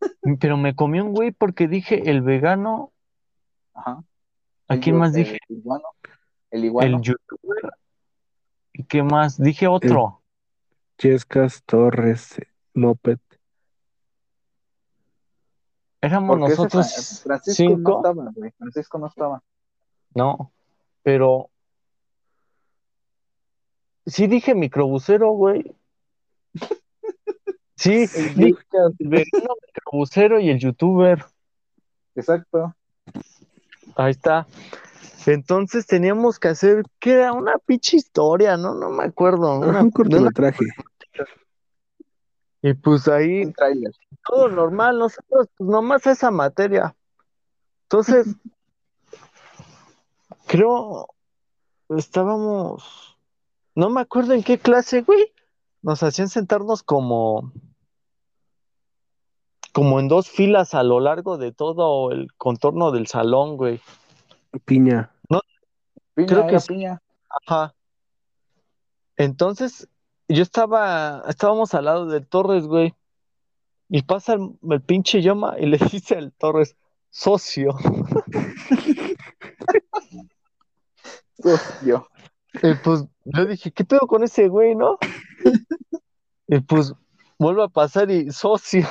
[0.40, 2.92] Pero me comí un güey porque dije el vegano.
[3.74, 4.04] Ajá.
[4.68, 5.38] ¿A quién más el dije?
[5.48, 5.84] iguano.
[6.50, 6.96] El iguano.
[6.96, 7.72] El youtuber.
[8.72, 9.40] ¿Y qué más?
[9.40, 10.22] Dije otro.
[10.98, 12.40] Yescas, Torres,
[12.72, 13.18] Moped.
[16.04, 17.96] Éramos Porque nosotros Fra- Francisco no cinco.
[17.96, 18.50] estaba, güey.
[18.58, 19.42] Francisco no estaba.
[20.14, 20.52] No,
[21.02, 21.50] pero
[24.06, 25.74] sí dije microbusero, güey.
[27.76, 31.24] Sí, El el vegano, microbusero y el youtuber.
[32.14, 32.72] Exacto.
[33.96, 34.46] Ahí está.
[35.26, 38.74] Entonces teníamos que hacer, que era una pinche historia, ¿no?
[38.74, 39.58] No me acuerdo.
[39.58, 40.64] una- un una- cortometraje.
[42.66, 43.52] Y pues ahí
[44.26, 46.96] todo normal, nosotros pues nomás esa materia.
[47.82, 48.26] Entonces,
[50.46, 51.08] creo,
[51.90, 53.18] estábamos,
[53.74, 55.30] no me acuerdo en qué clase, güey.
[55.82, 57.52] Nos hacían sentarnos como,
[59.74, 63.82] como en dos filas a lo largo de todo el contorno del salón, güey.
[64.64, 65.10] Piña.
[66.14, 67.02] Piña, Creo que piña.
[67.28, 67.74] Ajá.
[69.18, 69.86] Entonces,
[70.28, 72.94] yo estaba, estábamos al lado del Torres, güey.
[73.88, 76.76] Y pasa el, el pinche Yoma y le dice al Torres,
[77.10, 77.76] socio.
[81.84, 82.06] Yo.
[82.62, 84.98] Y pues yo dije, ¿qué pedo con ese güey, no?
[86.46, 86.92] Y pues
[87.38, 88.86] vuelve a pasar y socio.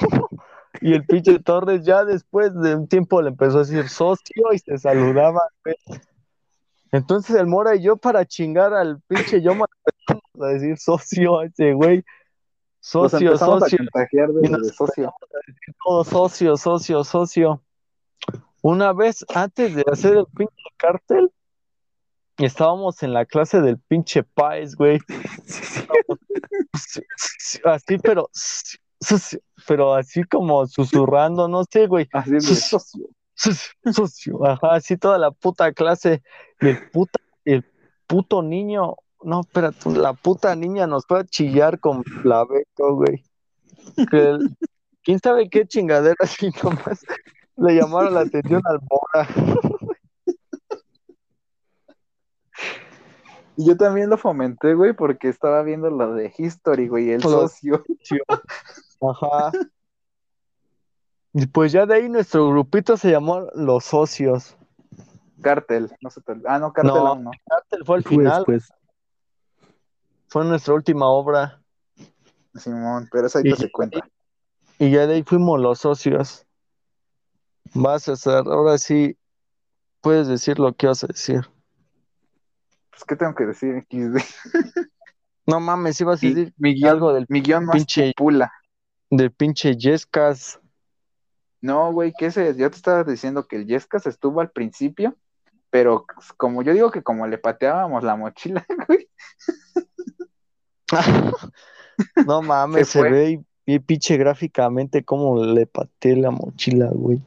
[0.81, 4.57] Y el pinche Torres ya después de un tiempo le empezó a decir socio y
[4.57, 5.75] se saludaba, güey.
[6.93, 11.45] Entonces el Mora y yo para chingar al pinche Yoma empezamos a decir socio a
[11.47, 12.05] ese güey.
[12.79, 13.79] Socio, socio.
[13.79, 15.11] de, nos de socio.
[15.83, 17.63] todo socio, socio, socio.
[18.61, 21.31] Una vez antes de hacer el pinche cártel,
[22.37, 24.99] estábamos en la clase del pinche Paes, güey.
[27.65, 28.29] Así, pero,
[29.67, 32.07] pero así como susurrando, no sé, güey.
[32.13, 33.07] Así de Socio.
[33.35, 33.71] socio.
[33.83, 36.21] Sucio, sucio, ajá, así toda la puta clase.
[36.61, 37.65] Y el puta, el
[38.07, 43.23] puto niño, no, espérate, la puta niña nos fue a chillar con flamenco, güey.
[44.09, 44.55] Que el-
[45.03, 47.03] quién sabe qué chingadera así nomás
[47.57, 49.27] le llamaron la atención al Mora.
[53.55, 57.83] Y yo también lo fomenté, güey, porque estaba viendo lo de History, güey, el socio.
[58.99, 59.51] Ajá.
[61.33, 64.55] Y pues ya de ahí nuestro grupito se llamó Los Socios.
[65.41, 66.21] Cartel, no sé.
[66.47, 67.07] Ah, no, Cartel No.
[67.07, 67.31] aún no.
[67.49, 68.45] Cártel fue al final,
[70.27, 71.59] fue nuestra última obra.
[72.55, 73.99] Simón, pero eso ahorita Y- se cuenta.
[74.79, 76.45] Y ya de ahí fuimos los socios.
[77.73, 79.17] Vas a hacer, ahora sí,
[80.01, 81.41] puedes decir lo que vas a decir.
[82.91, 83.85] Pues, ¿qué tengo que decir?
[83.89, 84.17] XD?
[85.45, 88.49] No mames, ibas a decir mi guion, algo del, mi guion más pinche- pula.
[89.09, 90.57] del pinche Yescas.
[91.63, 95.15] No, güey, que ese, yo te estaba diciendo que el Yescas estuvo al principio,
[95.69, 99.07] pero como yo digo que como le pateábamos la mochila, güey,
[102.27, 107.21] No mames, Se se, ve y, y pinche gráficamente cómo le pateé la mochila, güey.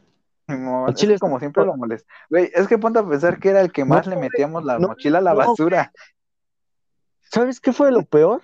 [0.87, 2.07] Es chile que como siempre lo molesta.
[2.29, 4.77] Güey, es que ponte a pensar que era el que más No, le metíamos la
[4.77, 5.91] no, mochila a la no, basura.
[7.23, 8.43] ¿Sabes qué fue lo peor?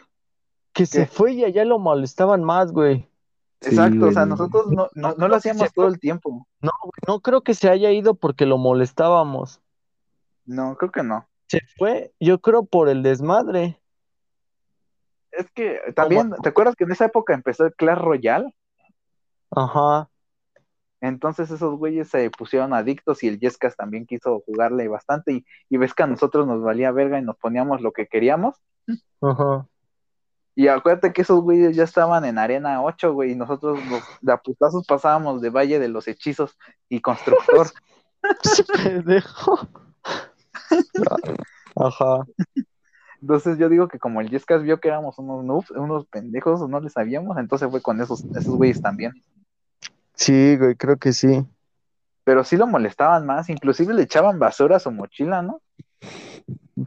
[0.74, 1.06] Que se ¿Qué?
[1.06, 3.08] fue y allá lo molestaban más, güey.
[3.64, 6.46] Sí, Exacto, o sea, nosotros no, no, no lo hacíamos todo el tiempo.
[6.60, 6.72] No,
[7.08, 9.62] no creo que se haya ido porque lo molestábamos.
[10.46, 11.30] No, creo que no.
[11.48, 13.80] Se fue, yo creo, por el desmadre.
[15.32, 18.54] Es que también, ¿te acuerdas que en esa época empezó el Clash Royale?
[19.52, 20.10] Ajá.
[21.00, 25.78] Entonces esos güeyes se pusieron adictos y el Yescas también quiso jugarle bastante y, y
[25.78, 28.58] ves que a nosotros nos valía verga y nos poníamos lo que queríamos.
[29.22, 29.68] Ajá.
[30.56, 34.34] Y acuérdate que esos güeyes ya estaban en Arena 8, güey, y nosotros nos, de
[34.34, 36.58] a putazos pasábamos de Valle de los Hechizos
[36.90, 37.68] y Constructor.
[38.84, 39.68] Pendejo.
[41.76, 42.26] Ajá.
[43.22, 46.80] Entonces yo digo que como el Yescas vio que éramos unos noobs, unos pendejos, no
[46.80, 49.14] le sabíamos, entonces fue con esos, esos güeyes también.
[50.14, 51.46] Sí, güey, creo que sí.
[52.26, 55.62] Pero sí lo molestaban más, inclusive le echaban basura a su mochila, ¿no?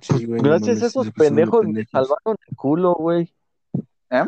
[0.00, 1.90] Sí, güey, Gracias a esos de pendejos me pendejos.
[1.90, 3.32] salvaron el culo, güey.
[4.10, 4.24] ¿Eh?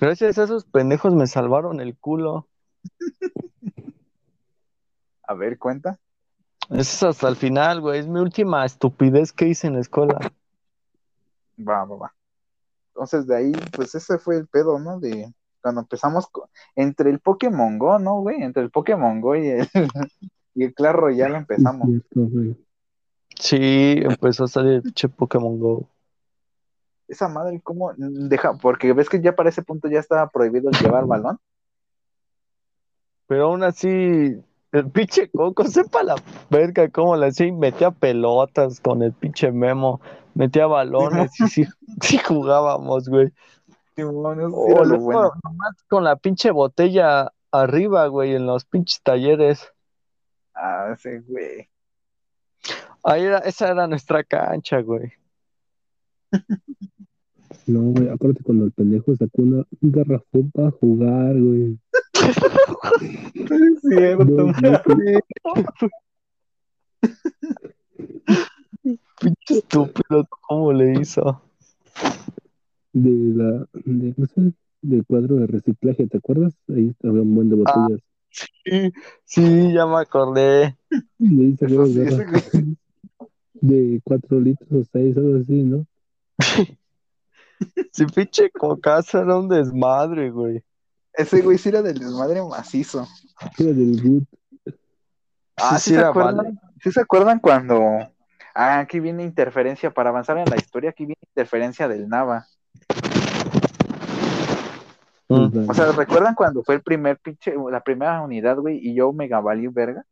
[0.00, 2.48] Gracias a esos pendejos me salvaron el culo.
[5.26, 5.98] A ver, cuenta.
[6.68, 8.00] Eso es hasta el final, güey.
[8.00, 10.18] Es mi última estupidez que hice en la escuela.
[11.58, 12.14] Va, va, va.
[12.94, 15.00] Entonces de ahí, pues ese fue el pedo, ¿no?
[15.00, 18.42] De cuando empezamos co- entre el Pokémon Go, ¿no, güey?
[18.42, 19.68] Entre el Pokémon Go y el,
[20.54, 21.88] y el Clash Royale empezamos.
[23.38, 25.88] Sí, empezó a salir el pinche Pokémon Go.
[27.12, 28.54] Esa madre, ¿cómo deja?
[28.54, 31.38] Porque ves que ya para ese punto ya estaba prohibido el llevar balón.
[33.26, 36.14] Pero aún así, el pinche Coco, sepa la
[36.48, 40.00] verga cómo le hacía y metía pelotas con el pinche Memo,
[40.32, 41.66] metía balones y sí,
[42.00, 43.30] sí jugábamos, güey.
[43.94, 45.32] Sí O era lo bueno.
[45.44, 49.70] nomás con la pinche botella arriba, güey, en los pinches talleres.
[50.54, 51.68] Ah, ese güey.
[53.04, 55.12] Ahí era, esa era nuestra cancha, güey.
[57.66, 61.78] No, güey, acuérdate cuando el pendejo sacó una, un garrafón para jugar, güey.
[63.34, 64.24] Es cierto.
[64.24, 64.80] No, no,
[69.20, 71.40] Pinche estúpido, ¿cómo le hizo?
[72.92, 74.52] de la, de, ¿cómo se llama?
[74.82, 76.54] del cuadro de reciclaje, ¿te acuerdas?
[76.68, 77.74] Ahí había un buen de Ah.
[77.86, 78.00] botellas.
[78.30, 78.92] Sí,
[79.24, 80.76] sí, ya me acordé.
[81.18, 81.94] Sí, garrafas
[82.52, 82.76] güey.
[83.60, 85.86] de cuatro litros o seis, algo así, ¿no?
[87.92, 90.64] Sí, pinche cocazo era un desmadre, güey.
[91.12, 93.06] Ese güey sí era del desmadre macizo.
[93.56, 94.24] Era del boot.
[95.56, 96.36] Ah, Sí, ¿sí, sí se era acuerdan?
[96.38, 96.54] vale.
[96.82, 97.80] ¿Sí se acuerdan cuando...
[98.54, 102.46] Ah, aquí viene interferencia, para avanzar en la historia, aquí viene interferencia del Nava.
[105.28, 105.70] Mm.
[105.70, 109.40] O sea, ¿recuerdan cuando fue el primer pinche, la primera unidad, güey, y yo mega
[109.40, 110.04] valí verga?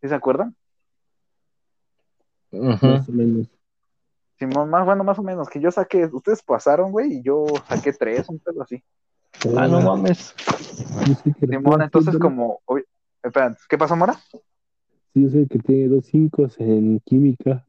[0.00, 0.54] ¿Sí se acuerdan?
[2.52, 3.48] Más o menos.
[4.38, 7.92] Simón, más, bueno, más o menos, que yo saqué, ustedes pasaron, güey, y yo saqué
[7.92, 8.82] tres, un pedo así.
[9.56, 10.34] Ah, no mames.
[11.48, 12.84] Simón, entonces como, oye,
[13.22, 14.14] espera, ¿qué pasó, Mora?
[15.12, 17.64] Sí, yo sé que tiene dos cinco en química.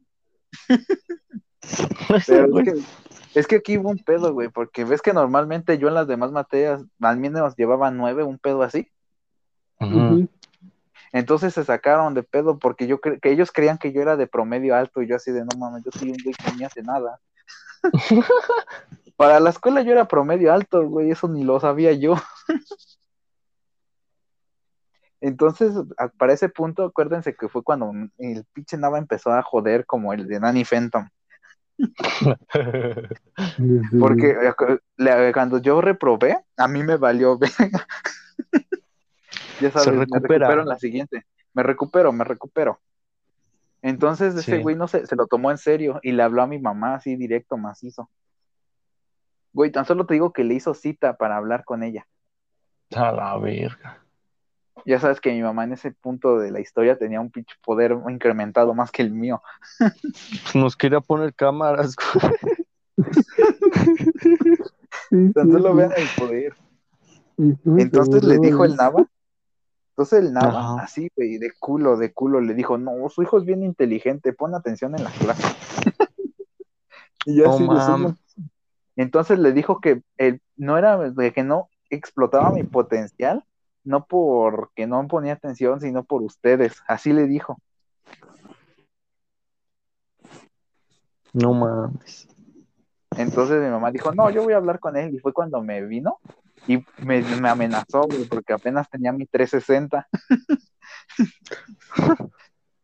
[2.26, 2.74] Pero es que,
[3.40, 6.32] es que aquí hubo un pedo, güey, porque ves que normalmente yo en las demás
[6.32, 8.88] materias al menos llevaba nueve, un pedo así.
[9.80, 10.28] Ujú.
[11.12, 14.26] Entonces se sacaron de pedo porque yo cre- que ellos creían que yo era de
[14.26, 16.82] promedio alto y yo así de no mames, yo soy un güey que ni hace
[16.82, 17.20] nada.
[19.16, 22.16] Para la escuela yo era promedio alto, güey, eso ni lo sabía yo.
[25.20, 25.72] Entonces,
[26.18, 30.28] para ese punto, acuérdense que fue cuando el pinche Nava empezó a joder como el
[30.28, 31.08] de Nanny Fenton.
[31.78, 33.18] Desde-
[33.98, 34.36] Porque
[34.98, 37.86] eh, cuando yo reprobé, a mí me valió verga.
[39.60, 40.38] ya sabes, me recupera.
[40.46, 41.26] recupero en la siguiente.
[41.54, 42.80] Me recupero, me recupero.
[43.82, 44.62] Entonces ese Sí.
[44.62, 47.16] güey no se, se lo tomó en serio y le habló a mi mamá así
[47.16, 48.10] directo, macizo.
[49.52, 52.06] Güey, tan solo te digo que le hizo cita para hablar con ella.
[52.94, 54.02] A la verga.
[54.84, 57.96] Ya sabes que mi mamá en ese punto de la historia tenía un pinche poder
[58.08, 59.42] incrementado más que el mío.
[60.54, 62.34] Nos quería poner cámaras, güey.
[65.34, 66.54] Tan solo vean el poder.
[67.78, 68.76] Entonces le dijo el.
[68.76, 69.06] Nava.
[69.96, 70.82] Entonces el Nava, Ajá.
[70.82, 74.54] así, güey, de culo, de culo, le dijo, no, su hijo es bien inteligente, pon
[74.54, 75.42] atención en la clase.
[77.24, 77.82] y mames.
[77.82, 78.14] suyo.
[78.94, 81.00] Entonces le dijo que él no era,
[81.34, 83.42] que no explotaba mi potencial,
[83.84, 86.82] no porque no ponía atención, sino por ustedes.
[86.86, 87.56] Así le dijo.
[91.32, 92.28] No mames.
[93.16, 95.14] Entonces mi mamá dijo, no, yo voy a hablar con él.
[95.14, 96.18] Y fue cuando me vino
[96.66, 100.08] y me, me amenazó, güey, porque apenas tenía mi 360.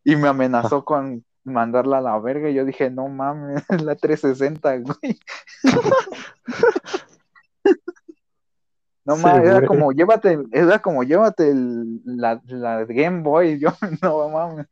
[0.05, 2.49] y me amenazó con mandarla a la verga.
[2.49, 5.19] Y yo dije, no mames, es la 360, güey.
[9.05, 13.59] No Sí, mames, era como, llévate, era como, llévate el- la, la Game Boy.
[13.59, 13.71] Yo,
[14.01, 14.67] no mames.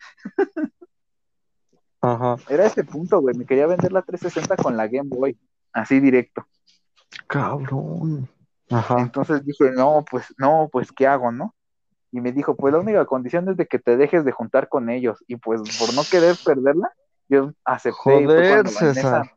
[2.01, 2.37] Ajá.
[2.49, 3.37] Era ese punto, güey.
[3.37, 5.37] Me quería vender la 360 con la Game Boy.
[5.73, 6.47] Así directo.
[7.27, 8.29] Cabrón.
[8.71, 9.01] Ajá.
[9.01, 11.55] Entonces dije, no, pues, no, pues, ¿qué hago, no?
[12.13, 14.91] Y me dijo, pues la única condición es de que te dejes de juntar con
[14.91, 15.23] ellos.
[15.29, 16.93] Y pues por no querer perderla,
[17.29, 18.21] yo acepté.
[18.21, 19.37] y Joder, Vanessa- César.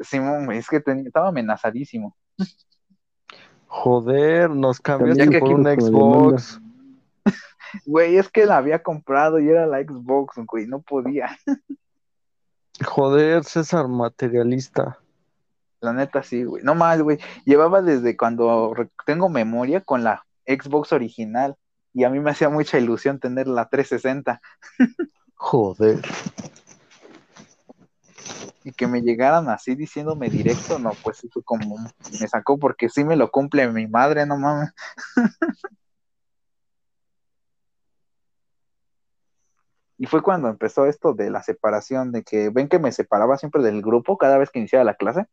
[0.00, 2.16] Simón, es que estaba amenazadísimo.
[3.66, 6.60] Joder, nos cambiaste que por un quiero con la Xbox.
[7.86, 11.38] Güey, es que la había comprado y era la Xbox, güey, no podía.
[12.84, 14.98] Joder, César, materialista.
[15.80, 16.62] La neta sí, güey.
[16.62, 17.18] No más, güey.
[17.44, 18.74] Llevaba desde cuando
[19.06, 21.56] tengo memoria con la Xbox original.
[21.92, 24.40] Y a mí me hacía mucha ilusión tener la 360
[25.34, 26.00] Joder.
[28.62, 31.76] y que me llegaran así diciéndome directo, no, pues fue como
[32.20, 34.70] me sacó porque sí me lo cumple mi madre, no mames.
[40.00, 43.62] Y fue cuando empezó esto de la separación, de que ven que me separaba siempre
[43.62, 45.26] del grupo cada vez que iniciaba la clase.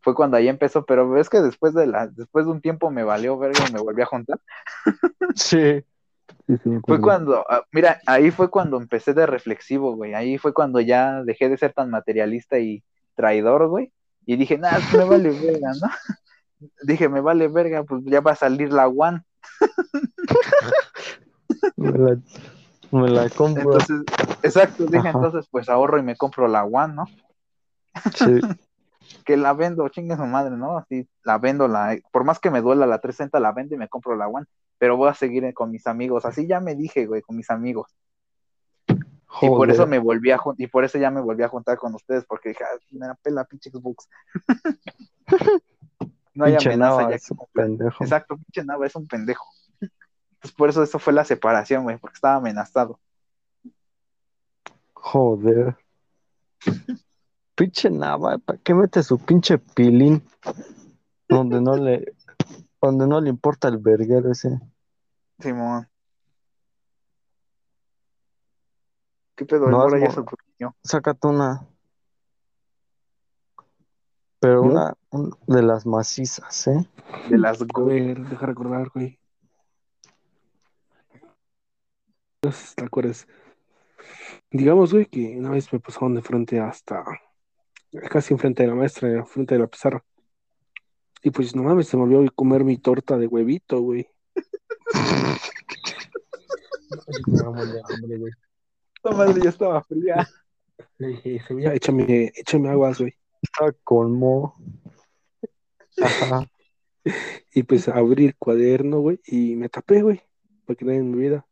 [0.00, 3.02] Fue cuando ahí empezó, pero ves que después de la, después de un tiempo me
[3.02, 4.38] valió verga y me volví a juntar.
[5.34, 5.84] Sí.
[6.46, 10.14] Sí, sí, me Fue cuando, ah, mira, ahí fue cuando empecé de reflexivo, güey.
[10.14, 12.84] Ahí fue cuando ya dejé de ser tan materialista y
[13.16, 13.92] traidor, güey.
[14.26, 15.88] Y dije, nada, me vale verga, ¿no?
[16.84, 19.24] Dije, me vale verga, pues ya va a salir la One.
[21.76, 22.18] Me la,
[22.90, 23.72] me la compro.
[23.72, 24.02] Entonces,
[24.42, 25.10] exacto, dije, Ajá.
[25.10, 27.04] entonces pues ahorro y me compro la One, ¿no?
[28.14, 28.40] Sí.
[29.24, 30.76] Que la vendo, chingue su madre, ¿no?
[30.76, 33.88] Así, la vendo, la, por más que me duela la 360, la vendo y me
[33.88, 34.46] compro la One.
[34.76, 36.26] Pero voy a seguir con mis amigos.
[36.26, 37.88] Así ya me dije, güey, con mis amigos.
[39.40, 41.94] Y por eso me volví a y por eso ya me volví a juntar con
[41.94, 44.08] ustedes, porque dije, "Ah, me la pela pinche Xbox.
[46.34, 48.04] no hay Pinche amenaza ya es que un pendejo.
[48.04, 49.44] Exacto, pinche Nava es un pendejo.
[50.38, 53.00] Entonces por eso eso fue la separación, güey, porque estaba amenazado.
[54.94, 55.76] Joder.
[57.56, 60.22] Pinche Nava, ¿para qué mete su pinche pilín?
[61.28, 62.14] Donde no le,
[62.80, 64.60] donde no le importa el verguero ese.
[65.40, 65.88] Simón.
[69.34, 69.68] ¿Qué pedo?
[69.68, 70.22] No, es ya se.
[70.84, 71.66] Sácate una.
[74.38, 76.88] Pero una, un- de las macizas, ¿eh?
[77.28, 79.18] De las ver, deja recordar, güey.
[81.12, 81.24] No sé
[82.14, 83.26] si te acuerdas.
[84.50, 87.04] Digamos, güey, que una vez me pasaron de frente hasta
[88.10, 90.04] casi enfrente de la maestra, enfrente de la pizarra.
[91.22, 94.08] Y pues no mames, se me olvidó comer mi torta de huevito, güey.
[98.94, 100.28] Esta madre ya estaba fría.
[100.98, 103.14] Le dije, "Sevilla, échame, échame aguas, güey.
[103.42, 104.56] Está colmo.
[106.00, 106.48] Ajá.
[107.52, 110.22] Y pues abrí el cuaderno, güey, y me tapé, güey,
[110.64, 111.47] para que nadie me viera.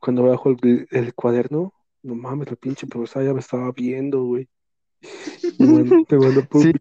[0.00, 1.72] Cuando bajo el, el cuaderno,
[2.02, 4.48] no mames, la pinche profesora ya me estaba viendo, güey.
[5.58, 6.68] Me mandó, me mandó por Sí.
[6.68, 6.74] un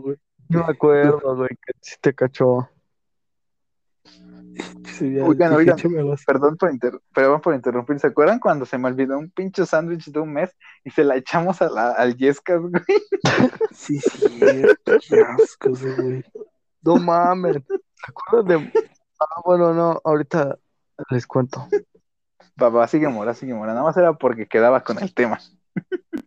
[0.00, 0.16] güey.
[0.48, 2.68] Yo me acuerdo, güey, que sí te cachó.
[4.84, 5.76] Sí, ya Oigan, oigan.
[6.26, 7.98] Perdón por, inter- perdón por interrumpir.
[7.98, 11.16] ¿Se acuerdan cuando se me olvidó un pinche sándwich de un mes y se la
[11.16, 12.72] echamos a la, al Yescas, güey?
[13.72, 16.24] Sí, sí, qué asco, güey.
[16.82, 17.58] No mames.
[17.66, 17.74] ¿Te
[18.08, 18.72] acuerdas de.?
[19.20, 20.58] Ah, bueno, no, ahorita
[21.10, 21.66] les cuento.
[22.56, 23.72] Papá, sigue mora, sigue mora.
[23.72, 25.38] Nada más era porque quedaba con el tema.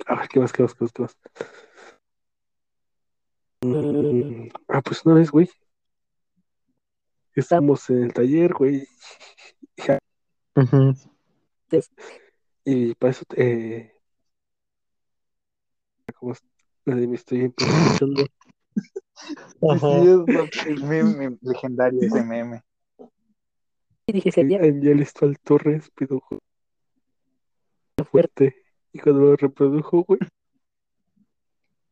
[0.05, 1.17] A ver, ¿qué más, qué más, qué más, qué más?
[3.61, 5.49] Mm, Ah, pues una vez, güey.
[7.35, 8.87] Estábamos en el taller, güey.
[10.55, 10.93] Ujú.
[12.65, 13.93] Y para eso, eh,
[16.15, 16.33] como
[16.85, 18.25] me estoy escuchando.
[19.69, 20.01] Ajá.
[20.01, 22.63] Sí, es el meme legendario ese meme.
[24.09, 26.19] Y dije, sería Envié listo al Torres, pido
[28.09, 28.55] fuerte.
[28.91, 30.19] Y cuando lo reprodujo, güey,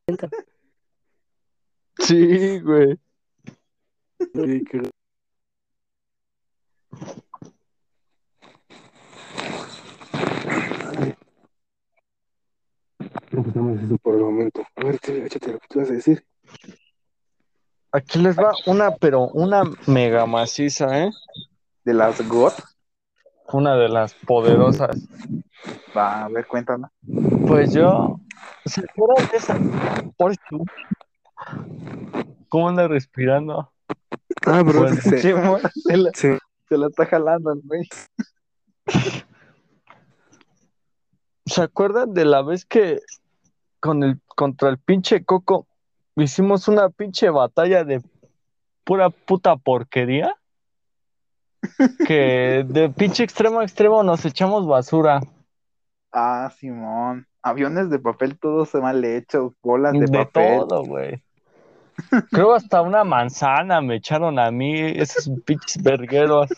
[1.99, 2.97] Sí, güey.
[4.33, 4.89] y que-
[13.31, 14.63] más eso por el momento.
[14.75, 16.25] A ver, échate lo que tú vas a decir.
[17.91, 21.11] Aquí les va una, pero una mega maciza, ¿eh?
[21.87, 22.53] De las GOT.
[23.53, 25.07] Una de las poderosas.
[25.95, 26.89] Va, a ver, cuéntame.
[27.47, 28.19] Pues yo,
[28.65, 29.57] ¿se acuerdan de esa?
[30.17, 30.41] Por eso,
[32.49, 33.71] ¿Cómo anda respirando?
[34.45, 34.97] Ah, bro, Bueno.
[34.97, 35.33] es que se-
[35.81, 37.87] se la, se- se la está jalando el güey.
[41.45, 42.99] ¿Se acuerdan de la vez que
[43.79, 45.67] con el, contra el pinche Coco
[46.17, 48.01] hicimos una pinche batalla de
[48.83, 50.35] pura puta porquería?
[52.05, 55.21] Que de pinche extremo a extremo nos echamos basura.
[56.11, 57.27] Ah, Simón.
[57.41, 60.59] Aviones de papel todos mal hechos, bolas de, De papel.
[60.59, 61.23] todo, güey.
[62.31, 66.49] Creo hasta una manzana me echaron a mí, esos pinches vergueros.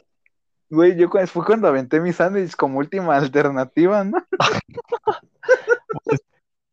[0.70, 4.18] Güey, yo fue cuando aventé mi sándwich como última alternativa, ¿no?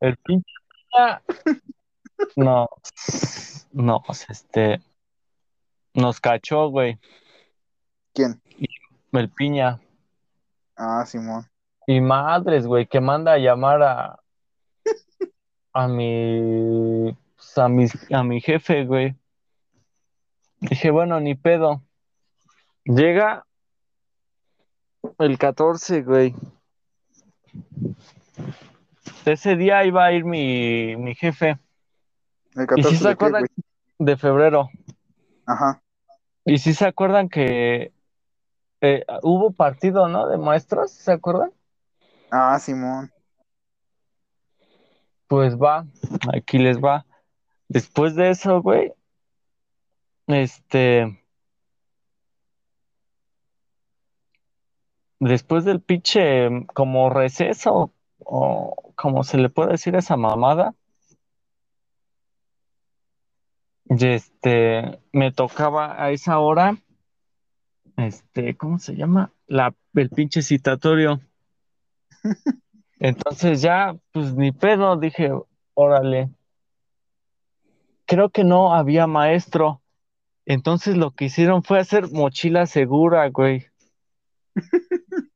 [0.00, 0.52] El pinche
[2.36, 2.68] no,
[3.72, 4.80] no, este
[5.94, 6.98] nos cachó, güey,
[8.16, 8.40] ¿Quién?
[9.12, 9.78] el piña.
[10.74, 11.46] Ah, Simón.
[11.86, 14.20] Y madres, güey, que manda a llamar a
[15.74, 19.14] a mi pues, a mi, a mi jefe, güey.
[20.60, 21.82] Dije, bueno, ni pedo.
[22.84, 23.44] Llega
[25.18, 26.34] el 14, güey.
[29.26, 31.58] Ese día iba a ir mi, mi jefe.
[32.54, 33.44] El ¿Y 14 si se de qué, acuerdan
[33.98, 34.70] de febrero?
[35.44, 35.82] Ajá.
[36.46, 37.92] ¿Y si se acuerdan que
[38.80, 40.28] eh, hubo partido, ¿no?
[40.28, 41.52] De maestros, ¿se acuerdan?
[42.30, 43.12] Ah, Simón.
[45.28, 45.86] Pues va,
[46.34, 47.04] aquí les va.
[47.68, 48.92] Después de eso, güey,
[50.28, 51.20] este,
[55.18, 60.74] después del pinche como receso, o como se le puede decir a esa mamada,
[63.88, 66.76] y este, me tocaba a esa hora,
[67.96, 69.32] este, ¿cómo se llama?
[69.46, 71.20] La, el pinche citatorio.
[72.98, 75.30] Entonces ya, pues ni pedo, dije,
[75.74, 76.30] órale.
[78.06, 79.82] Creo que no había maestro.
[80.44, 83.66] Entonces lo que hicieron fue hacer mochila segura, güey.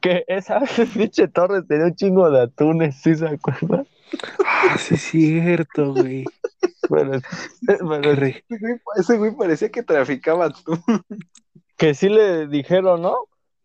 [0.00, 0.60] Que esa
[0.94, 3.86] pinche Torres tenía un chingo de atunes, ¿sí se acuerdan?
[4.44, 6.24] Ah, sí, es cierto, güey.
[6.82, 10.78] Ese güey- Ese güey parecía que traficaba tú.
[11.76, 13.16] Que sí le dijeron, ¿no?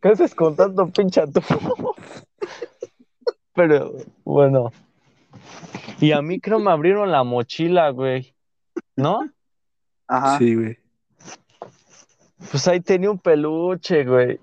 [0.01, 1.43] ¿Qué haces con tanto pinche atún?
[3.53, 3.91] Pero
[4.23, 4.71] bueno.
[5.99, 8.33] Y a mí creo me abrieron la mochila, güey.
[8.95, 9.29] ¿No?
[10.07, 10.37] Ajá.
[10.37, 10.77] Sí, güey.
[12.51, 14.39] Pues ahí tenía un peluche, güey.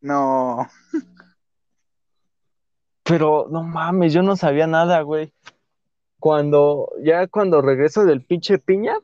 [0.00, 0.68] No.
[3.04, 5.32] Pero no mames, yo no sabía nada, güey.
[6.18, 8.94] Cuando, ya cuando regreso del pinche piña,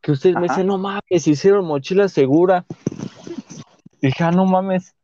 [0.00, 2.64] que ustedes me dicen, no mames, hicieron mochila segura.
[4.04, 4.94] Dije, ah, no mames.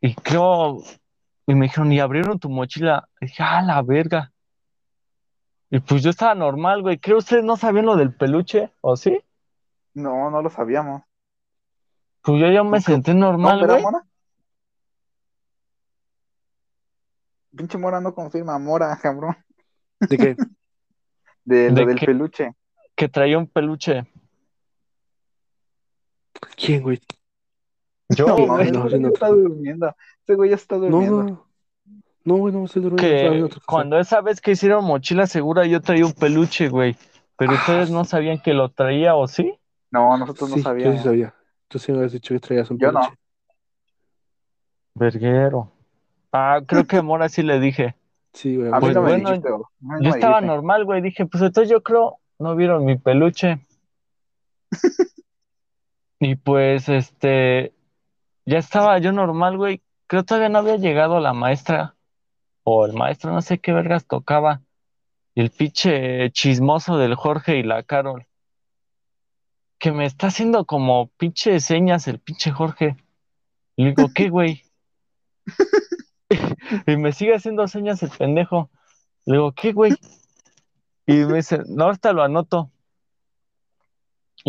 [0.00, 0.80] Y creo,
[1.44, 3.08] y me dijeron, ¿y abrieron tu mochila?
[3.20, 4.32] Dije, ah, la verga.
[5.70, 6.98] Y pues yo estaba normal, güey.
[6.98, 9.20] Creo ustedes no sabían lo del peluche, ¿o sí?
[9.92, 11.02] No, no lo sabíamos.
[12.22, 13.82] Pues yo ya me senté ¿No, normal, verdad, güey.
[13.82, 14.06] Mora?
[17.56, 19.36] Pinche Mora no confirma, Mora, cabrón.
[19.98, 20.36] ¿De qué?
[21.44, 22.54] De lo ¿De del peluche.
[22.94, 24.06] Que traía un peluche.
[26.56, 27.00] ¿Quién, güey?
[28.10, 28.70] Yo, No, güey.
[28.72, 29.08] no, no.
[29.08, 29.94] está durmiendo.
[30.22, 31.22] Ese güey ya está durmiendo.
[31.24, 31.48] no.
[32.24, 33.48] No, güey, no estoy durmiendo.
[33.66, 36.96] cuando esa vez que hicieron mochila segura yo traía un peluche, güey.
[37.36, 39.54] Pero Ah, ustedes no sabían que lo traía, ¿o sí?
[39.90, 41.02] No, nosotros no Sí, yo sí sabíamos.
[41.04, 41.34] sabía.
[41.68, 43.00] Tú sí me habías dicho que traías un Yo no.
[43.00, 43.16] peluche.
[44.94, 45.72] Verguero.
[46.32, 47.94] Ah, creo que Mora sí le dije.
[48.34, 48.68] Sí, güey.
[48.68, 51.00] A mí Pues no me bueno, dijiste, no Yo me estaba normal, güey.
[51.00, 53.60] Dije, pues entonces yo creo, no vieron mi peluche.
[56.20, 57.72] Y pues, este,
[58.48, 59.82] ya estaba yo normal, güey.
[60.06, 61.96] Creo todavía no había llegado la maestra
[62.64, 64.62] o el maestro, no sé qué vergas tocaba.
[65.34, 68.26] Y el pinche chismoso del Jorge y la Carol.
[69.78, 72.96] Que me está haciendo como pinche señas el pinche Jorge.
[73.76, 74.62] Y le digo, ¿qué, güey?
[76.86, 78.70] Y me sigue haciendo señas el pendejo.
[79.26, 79.94] Le digo, ¿qué, güey?
[81.06, 82.70] Y me dice, no, ahorita lo anoto.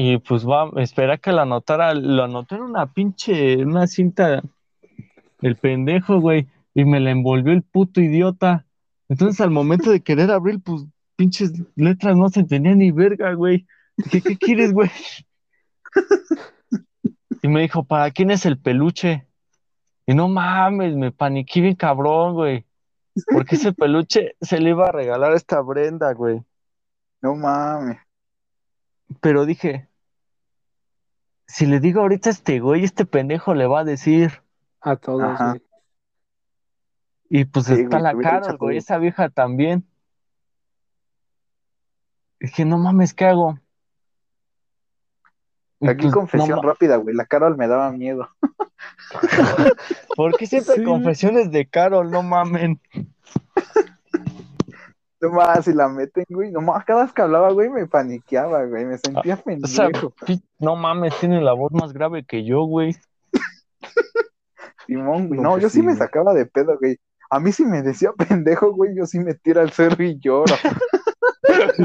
[0.02, 1.94] Y pues va, espera que lo anotara.
[1.94, 4.42] Lo anotó en una pinche, una cinta,
[5.42, 6.48] el pendejo, güey.
[6.74, 8.66] Y me la envolvió el puto idiota.
[9.10, 10.86] Entonces, al momento de querer abrir, pues
[11.18, 13.68] pinches letras no se entendían ni verga, güey.
[13.98, 14.90] Dije, ¿qué quieres, güey?
[17.42, 19.28] Y me dijo, ¿para quién es el peluche?
[20.06, 22.66] Y no mames, me paniqué bien cabrón, güey.
[23.34, 26.42] Porque ese peluche se le iba a regalar a esta Brenda, güey.
[27.22, 27.98] No mames.
[29.20, 29.89] Pero dije,
[31.50, 34.44] si le digo ahorita a este güey, este pendejo le va a decir.
[34.82, 35.50] A todos, Ajá.
[35.50, 35.64] güey.
[37.32, 39.84] Y pues Sí, está güey, la dicho güey, esa vieja también.
[42.40, 43.60] Dije, no mames, ¿qué hago?
[45.80, 47.16] Y Aquí pues, no confesión rápida, güey.
[47.16, 48.30] La Carol me daba miedo.
[50.16, 50.84] ¿Por qué siempre Sí.
[50.84, 52.12] confesiones de Carol?
[52.12, 52.80] No mamen.
[55.22, 56.52] Nomás, si la meten, güey.
[56.52, 58.86] Nomás, cada vez que hablaba, güey, me paniqueaba, güey.
[58.86, 60.14] Me sentía O sea, pendejo.
[60.26, 62.96] pi- no mames, tiene la voz más grave que yo, güey.
[64.88, 65.40] Simón, güey.
[65.40, 66.98] No, No, pues yo sí sí, me sacaba de pedo, güey.
[67.30, 68.96] A mí sí me decía pendejo, güey.
[68.96, 70.56] Yo sí me tira al cerro y lloro.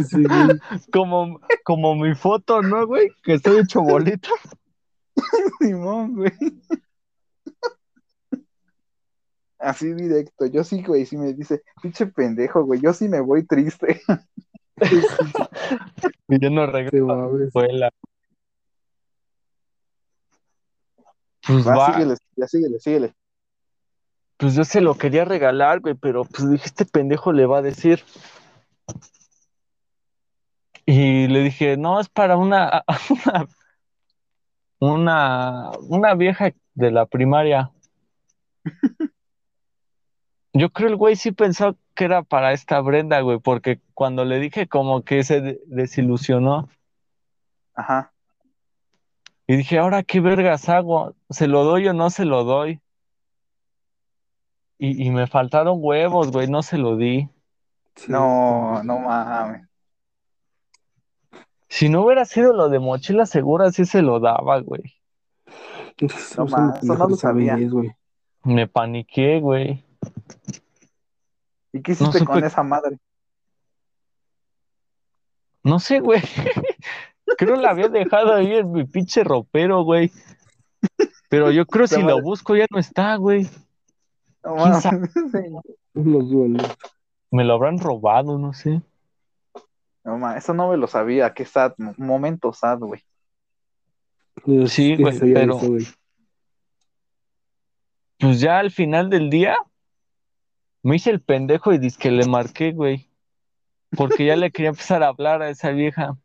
[0.09, 0.59] Sí, güey.
[0.93, 3.09] Como, como mi foto, ¿no, güey?
[3.25, 4.29] Que estoy hecho bolita.
[5.61, 6.33] Simón, güey.
[9.65, 10.47] Así directo.
[10.47, 11.07] Yo sí, güey.
[11.07, 12.81] Sí me dice, pinche pendejo, güey.
[12.81, 14.01] Yo sí me voy triste.
[16.29, 17.47] Y yo no regreso a la mames.
[17.49, 17.91] escuela.
[21.47, 23.15] Pues Va, va, síguele, ya síguele, síguele.
[24.37, 27.63] pues yo se lo quería regalar, güey, pero pues dije, este pendejo le va a
[27.63, 28.03] decir.
[30.87, 33.49] Y le dije, no, es para una, una,
[34.81, 37.71] una, una vieja de la primaria.
[40.57, 44.39] Yo creo el güey sí pensó que era para esta Brenda, güey, porque cuando le
[44.39, 46.69] dije como que se de- desilusionó
[47.75, 48.13] Ajá.
[49.49, 52.81] y dije, ahora qué vergas hago, ¿se lo doy o no se lo doy?
[54.79, 57.29] Y, y me faltaron huevos, güey, no se lo di.
[57.97, 58.11] Sí.
[58.11, 59.67] No, no mames.
[61.69, 64.83] Si no hubiera sido lo de mochila segura, sí se lo daba, güey.
[66.01, 66.45] No eso
[66.83, 67.57] no lo sabía.
[67.69, 67.93] güey.
[68.43, 69.84] Me paniqué, güey.
[71.73, 72.99] ¿Y qué hiciste No con esa madre?
[75.63, 76.21] No sé, güey.
[77.39, 80.13] Creo la había dejado ahí en mi pinche ropero, güey.
[81.31, 83.49] Pero yo creo si lo busco ya no está, güey.
[84.45, 84.57] No.
[85.33, 87.09] Sí.
[87.31, 88.83] Me lo habrán robado, no sé.
[90.05, 91.33] No mames, eso no me lo sabía.
[91.33, 91.73] Qué sad.
[91.79, 93.03] mo- Momento sad, güey.
[94.69, 95.87] Sí, güey, pero- eso, güey.
[98.19, 99.57] Pues ya al final del día
[100.85, 103.09] me hice el pendejo y dizque le marqué, güey.
[103.97, 106.17] Porque ya le quería empezar a hablar a esa vieja.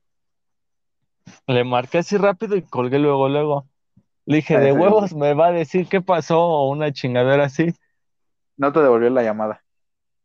[1.47, 3.67] Le marqué así rápido y colgué luego, luego.
[4.25, 7.73] Le dije, de huevos me va a decir qué pasó o una chingadera así.
[8.57, 9.63] No te devolvió la llamada.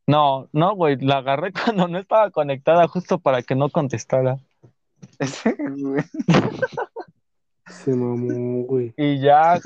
[0.06, 4.38] No, no, güey, la agarré cuando no estaba conectada justo para que no contestara.
[7.66, 8.92] Se mamó, güey.
[8.96, 9.60] Y ya,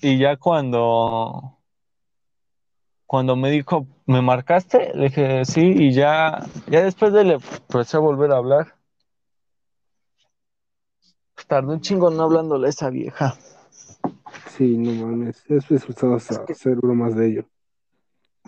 [0.00, 1.58] y ya cuando,
[3.12, 4.90] cuando me dijo, ¿me marcaste?
[4.94, 8.74] Le dije, sí, y ya, ya después de le empecé a volver a hablar.
[11.46, 13.34] Tardé un chingo no hablándole a esa vieja.
[14.56, 15.44] Sí, no mames.
[15.46, 17.44] Después empezabas a hacer bromas de ello.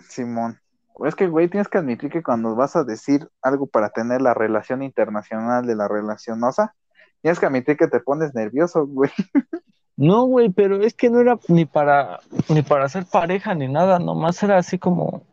[0.09, 0.59] Simón.
[1.05, 4.33] Es que, güey, tienes que admitir que cuando vas a decir algo para tener la
[4.33, 6.73] relación internacional de la relacionosa,
[7.21, 9.11] tienes que admitir que te pones nervioso, güey.
[9.97, 12.19] No, güey, pero es que no era ni para,
[12.49, 15.23] ni para ser pareja ni nada, nomás era así como,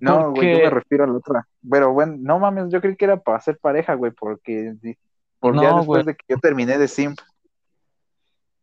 [0.00, 1.48] No, güey, yo me refiero a la otra.
[1.70, 4.74] Pero bueno, no mames, yo creí que era para ser pareja, güey, porque,
[5.38, 6.06] porque No, ya después güey.
[6.06, 7.20] de que yo terminé de simp,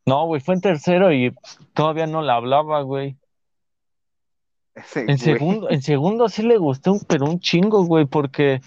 [0.05, 1.33] no, güey, fue en tercero y
[1.73, 3.15] todavía no la hablaba, güey.
[4.75, 8.59] ese, En güey, segundo, en segundo sí le gustó, pero un chingo, güey, porque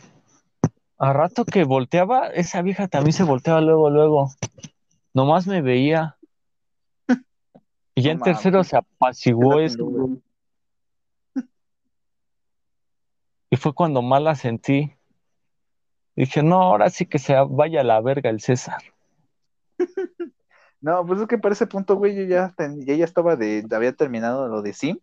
[0.99, 4.31] a rato que volteaba, esa vieja también se volteaba luego, luego.
[5.15, 6.17] Nomás me veía.
[7.95, 10.19] Y ya No en tercero se apaciguó eso.
[13.51, 14.97] Y fue cuando más la sentí.
[16.17, 18.83] Dije, no, ahora sí que se vaya a la verga el César.
[20.81, 23.65] No, pues es que para ese punto, güey, yo ya, ten- ya, ya estaba de,
[23.71, 25.01] había terminado lo de simp,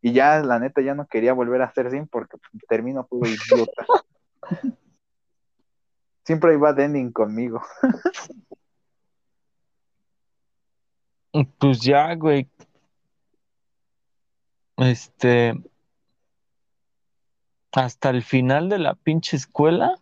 [0.00, 2.38] y ya, la neta, ya no quería volver a hacer simp porque
[2.70, 3.84] termino puro idiota.
[6.24, 7.60] Siempre iba de ending conmigo.
[11.58, 12.48] Pues ya, güey.
[14.76, 15.54] Este.
[17.72, 19.94] Hasta el final de la pinche escuela.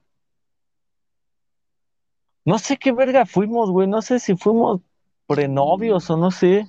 [2.45, 3.87] No sé qué verga fuimos, güey.
[3.87, 4.81] No sé si fuimos
[5.27, 6.67] prenovios o no sé.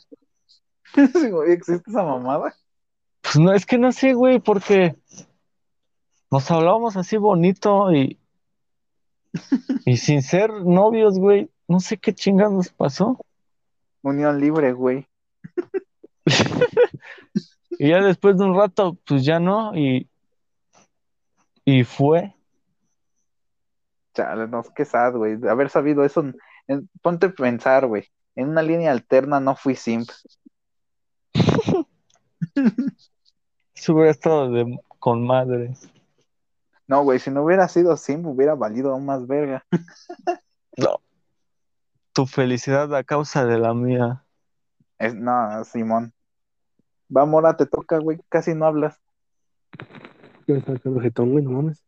[1.47, 2.53] ¿Existe esa mamada?
[3.21, 4.97] Pues no, es que no sé, güey, porque
[6.31, 8.19] nos hablábamos así bonito y.
[9.85, 11.49] Y sin ser novios, güey.
[11.67, 13.17] No sé qué chingados nos pasó.
[14.01, 15.07] Unión libre, güey.
[17.81, 19.73] Y ya después de un rato, pues ya no.
[19.73, 20.09] Y.
[21.63, 22.35] Y fue.
[24.13, 25.37] Chale, no, qué sad, güey.
[25.37, 26.25] De haber sabido eso,
[26.67, 28.05] en- ponte a pensar, güey.
[28.35, 30.09] En una línea alterna no fui simp.
[33.73, 35.73] Eso hubiera estado de- con madre.
[36.87, 39.63] No, güey, si no hubiera sido Sim, hubiera valido aún más verga.
[40.75, 40.99] No.
[42.19, 44.25] Tu felicidad a causa de la mía.
[44.97, 46.11] Es, no, Simón.
[47.15, 48.99] Va, Mora, te toca, güey, casi no hablas.
[50.45, 51.81] Jetón, güey, no mames.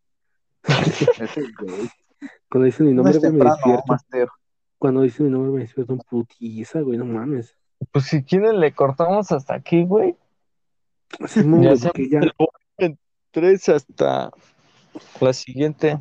[1.20, 1.90] Ese, güey.
[2.50, 4.34] Cuando dicen mi No nombre, güey, me despierto.
[4.78, 7.58] Cuando dicen mi nombre, me despierto en putiza, güey, no mames.
[7.92, 10.16] Pues si quieren le cortamos hasta aquí, güey.
[11.28, 12.22] Simón, Ya güey, ya
[13.32, 14.32] 3 hasta
[15.20, 16.00] la siguiente.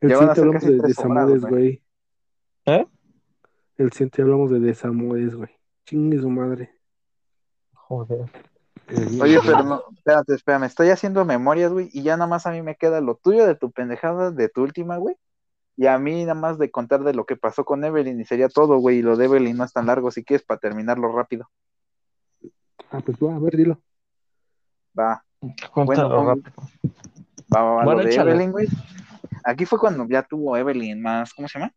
[0.00, 1.50] el Ya van a siguiente ser hablamos casi de tres horas, desamores, güey.
[1.50, 1.82] güey.
[2.66, 2.86] ¿Eh?
[3.76, 5.50] El siguiente hablamos de desamores, güey.
[5.84, 6.70] Chingue su madre.
[7.74, 8.30] Joder.
[9.20, 12.62] Oye, pero no, espérate, espérame, estoy haciendo memorias, güey, y ya nada más a mí
[12.62, 15.16] me queda lo tuyo de tu pendejada, de tu última, güey,
[15.76, 18.48] y a mí nada más de contar de lo que pasó con Evelyn, y sería
[18.48, 21.48] todo, güey, y lo de Evelyn no es tan largo, si quieres, para terminarlo rápido.
[22.92, 23.80] Ah, pues va, a ver, dilo.
[24.96, 25.24] Va,
[25.74, 26.52] Bueno, rápido.
[27.54, 28.30] va, va, va, Bueno, lo de échale.
[28.30, 28.68] Evelyn, güey.
[29.44, 31.72] Aquí fue cuando ya tuvo Evelyn más, ¿cómo se llama?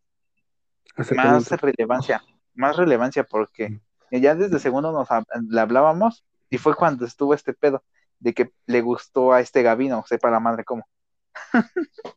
[1.14, 2.22] Más relevancia,
[2.54, 3.80] más relevancia, porque
[4.10, 5.08] ya desde segundo nos
[5.48, 7.82] le hablábamos, y fue cuando estuvo este pedo,
[8.18, 10.86] de que le gustó a este Gavino, sepa la madre cómo.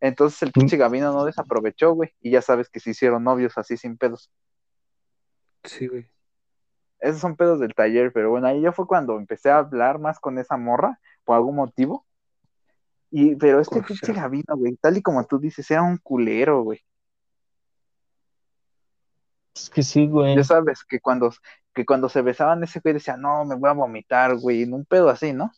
[0.00, 3.76] Entonces el pinche Gavino no desaprovechó, güey, y ya sabes que se hicieron novios así
[3.76, 4.30] sin pedos.
[5.64, 6.08] Sí, güey.
[7.00, 10.18] Esos son pedos del taller, pero bueno, ahí ya fue cuando empecé a hablar más
[10.18, 12.06] con esa morra, por algún motivo.
[13.10, 16.80] Y, pero este pinche Gavino, güey, tal y como tú dices, era un culero, güey.
[19.62, 20.36] Es que sí, güey.
[20.36, 21.32] Ya sabes que cuando,
[21.74, 24.84] que cuando se besaban ese güey decía, no, me voy a vomitar, güey, en un
[24.84, 25.50] pedo así, ¿no?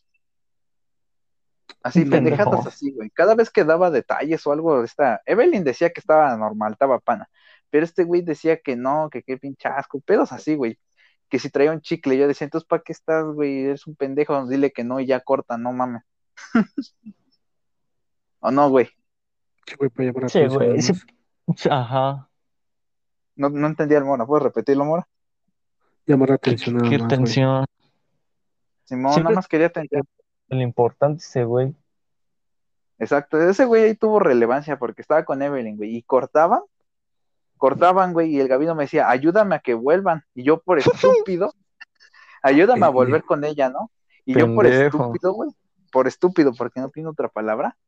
[1.83, 2.25] Así, pendejo.
[2.25, 3.11] pendejadas así, güey.
[3.11, 7.29] Cada vez que daba detalles o algo, esta, Evelyn decía que estaba normal, estaba pana.
[7.71, 10.79] Pero este güey decía que no, que qué pinche asco, pedos así, güey.
[11.29, 13.65] Que si traía un chicle, yo decía, entonces, ¿para qué estás, güey?
[13.65, 16.03] Eres un pendejo, dile que no y ya corta, no mames.
[18.41, 18.87] ¿O no, güey?
[19.67, 20.93] Sí, güey, para llamar la Sí, güey, sí.
[21.71, 22.30] Ajá.
[23.41, 25.09] No, no entendía el Mora, ¿puedes repetirlo, Mora?
[26.05, 27.65] Llamar la atención nada Qué más, tensión.
[28.85, 30.03] Simón, Siempre- nada más quería atender.
[30.49, 31.75] Lo importante ese güey.
[32.99, 36.61] Exacto, ese güey ahí tuvo relevancia porque estaba con Evelyn, güey, y cortaban,
[37.57, 40.79] cortaban, güey, y el Gabino me decía, ayúdame a que vuelvan, y yo por
[41.25, 41.55] estúpido,
[42.43, 43.91] ayúdame a volver con ella, ¿no?
[44.27, 45.49] Y yo por estúpido, güey,
[45.91, 47.79] por estúpido, porque no tiene otra palabra,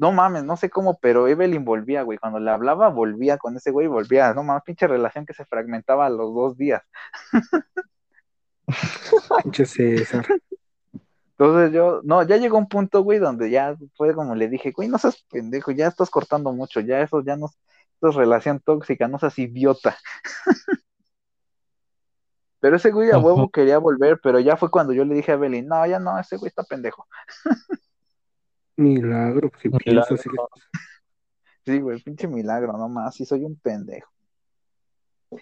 [0.00, 3.70] no mames, no sé cómo, pero Evelyn volvía, güey, cuando le hablaba, volvía con ese
[3.70, 6.82] güey, volvía, no mames, pinche relación que se fragmentaba a los dos días.
[9.42, 10.26] Pinche César.
[11.32, 14.88] Entonces yo, no, ya llegó un punto, güey, donde ya fue como le dije, güey,
[14.88, 19.06] no seas pendejo, ya estás cortando mucho, ya eso ya no, eso es relación tóxica,
[19.06, 19.98] no seas idiota.
[22.60, 25.36] Pero ese güey a huevo quería volver, pero ya fue cuando yo le dije a
[25.36, 27.06] Evelyn, no, ya no, ese güey está pendejo.
[28.80, 30.28] Milagro, si piensas así.
[30.28, 30.48] Milagro.
[31.66, 34.10] Sí, güey, pinche milagro, nomás, sí soy un pendejo.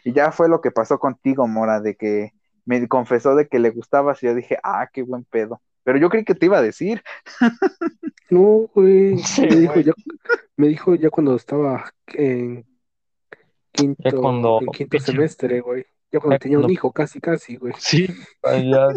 [0.05, 2.33] Y ya fue lo que pasó contigo, Mora, de que
[2.65, 5.63] me confesó de que le gustabas y yo dije, ah, qué buen pedo.
[5.85, 7.03] Pero yo creí que te iba a decir.
[8.31, 9.17] No, güey.
[9.25, 9.85] Sí, me, dijo güey.
[9.85, 9.93] ya,
[10.57, 12.67] me dijo ya cuando estaba en
[13.73, 15.87] quinto, Ya cuando- en quinto semestre, güey.
[16.13, 17.73] Ya cuando Ya tenía un hijo, casi, casi, güey.
[17.79, 18.07] Sí,
[18.43, 18.89] ya tenía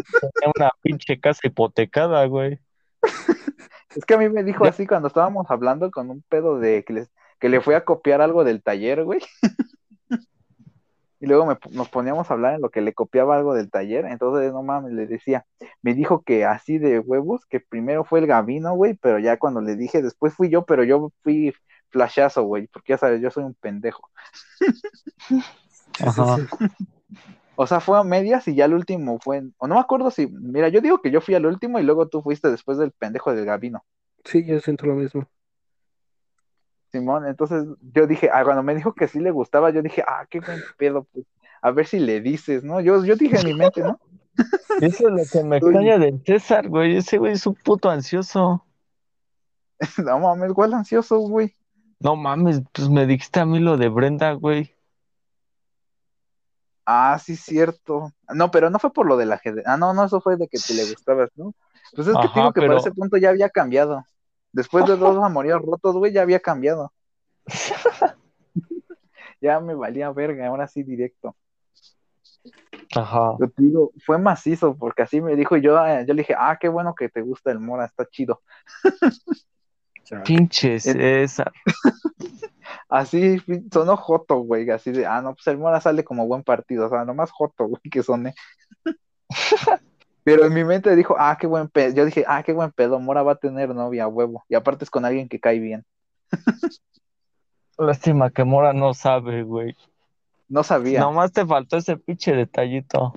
[0.54, 2.58] una pinche casa hipotecada, güey.
[3.94, 4.70] Es que a mí me dijo Ya.
[4.70, 8.20] así cuando estábamos hablando con un pedo de que, les- que le fui a copiar
[8.20, 9.20] algo del taller, güey.
[11.20, 14.06] Y luego me- nos poníamos a hablar en lo que le copiaba algo del taller.
[14.06, 15.46] Entonces, no mames, le decía,
[15.80, 19.60] me dijo que así de huevos, que primero fue el Gavino, güey, pero ya cuando
[19.60, 21.54] le dije, después fui yo, pero yo fui
[21.90, 24.10] flashazo, güey, porque ya sabes, yo soy un pendejo.
[26.04, 26.38] Ajá.
[27.62, 30.26] O sea, fue a medias y ya el último fue, o no me acuerdo si,
[30.26, 33.32] mira, yo digo que yo fui al último y luego tú fuiste después del pendejo
[33.32, 33.84] del Gavino.
[34.24, 35.26] Sí, yo siento lo mismo.
[36.90, 40.26] Simón, entonces yo dije, ah, cuando me dijo que sí le gustaba, yo dije, ah,
[40.28, 41.24] qué buen pedo, pues,
[41.62, 42.80] a ver si le dices, ¿no?
[42.80, 43.98] Yo, yo dije en mi mente, ¿no?
[44.80, 46.96] Eso es lo que me extraña del César, güey.
[46.96, 48.64] Ese güey es un puto ansioso.
[50.04, 51.56] No mames, igual ansioso, güey.
[51.98, 54.76] No mames, pues me dijiste a mí lo de Brenda, güey.
[56.84, 58.12] Ah, sí, cierto.
[58.34, 59.64] No, pero no fue por lo del ajedrez.
[59.66, 61.54] Ah, no, no, eso fue de que te le gustabas, ¿no?
[61.94, 64.04] Pues es que Ajá, digo que pero- para ese punto ya había cambiado.
[64.52, 66.92] Después de dos amoríos rotos, güey, ya había cambiado.
[69.40, 71.34] Ya me valía verga, ahora sí directo.
[72.94, 73.34] Ajá.
[73.40, 76.36] Yo te digo, fue macizo, porque así me dijo y yo, eh, yo le dije,
[76.38, 78.40] ah, qué bueno que te gusta el Mora, está chido.
[80.24, 81.50] Pinche César.
[82.92, 83.38] Así
[83.72, 86.88] sonó Joto, güey, así de, ah, no, pues el Mora sale como buen partido, o
[86.90, 88.34] sea, nomás Joto, güey, que soné.
[90.24, 91.94] Pero en mi mente dijo, ah, qué buen pedo.
[91.94, 94.44] Yo dije, ah, qué buen pedo, Mora va a tener novia, huevo.
[94.46, 95.86] Y aparte es con alguien que cae bien.
[97.78, 99.74] Lástima que Mora no sabe, güey.
[100.50, 101.00] No sabía.
[101.00, 103.14] Nomás te faltó ese pinche detallito.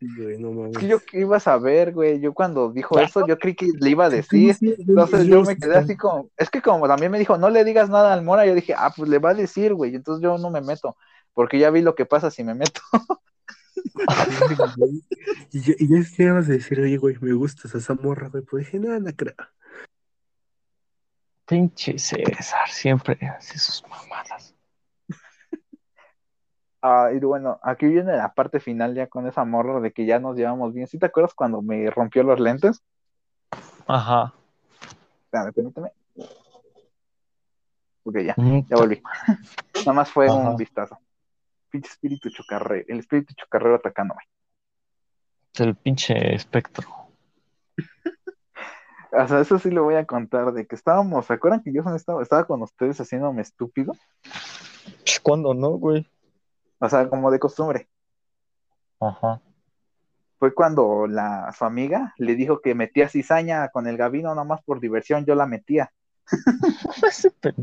[0.00, 0.72] Güey, no mames.
[0.72, 2.20] Es que yo qué iba a saber, güey.
[2.20, 4.56] Yo cuando dijo eso, yo creí que le iba a decir.
[4.60, 7.90] Entonces yo me quedé así como, es que como también me dijo, no le digas
[7.90, 9.94] nada al Mora, yo dije, ah, pues le va a decir, güey.
[9.94, 10.96] Entonces yo no me meto,
[11.34, 12.80] porque ya vi lo que pasa si me meto.
[15.50, 18.42] Y ya, y ya ibas a decir, oye, güey, me gustas esa morra, güey.
[18.42, 19.34] Pues dije, no, no creo.
[21.46, 24.54] Pinche César, siempre hace sus mamadas.
[26.80, 30.20] Ah, y bueno, aquí viene la parte final ya con esa morra de que ya
[30.20, 30.86] nos llevamos bien.
[30.86, 32.82] ¿Sí te acuerdas cuando me rompió los lentes?
[33.86, 34.32] Ajá.
[35.24, 35.92] Espérame, permíteme.
[38.04, 39.02] Ok, ya, ya volví.
[39.76, 40.34] Nada más fue Ajá.
[40.34, 40.98] un vistazo.
[41.70, 44.22] Pinche espíritu chocarrero, el espíritu chocarrero atacándome.
[45.58, 46.88] El pinche espectro.
[49.10, 51.82] O sea, eso sí lo voy a contar, de que estábamos, ¿se acuerdan que yo
[51.96, 53.94] estaba, estaba con ustedes haciéndome estúpido?
[55.22, 56.06] ¿Cuándo no, güey?
[56.78, 57.88] O sea, como de costumbre.
[59.00, 59.40] Ajá.
[60.38, 64.80] Fue cuando la, su amiga le dijo que metía cizaña con el gabino, nomás por
[64.80, 65.92] diversión, yo la metía.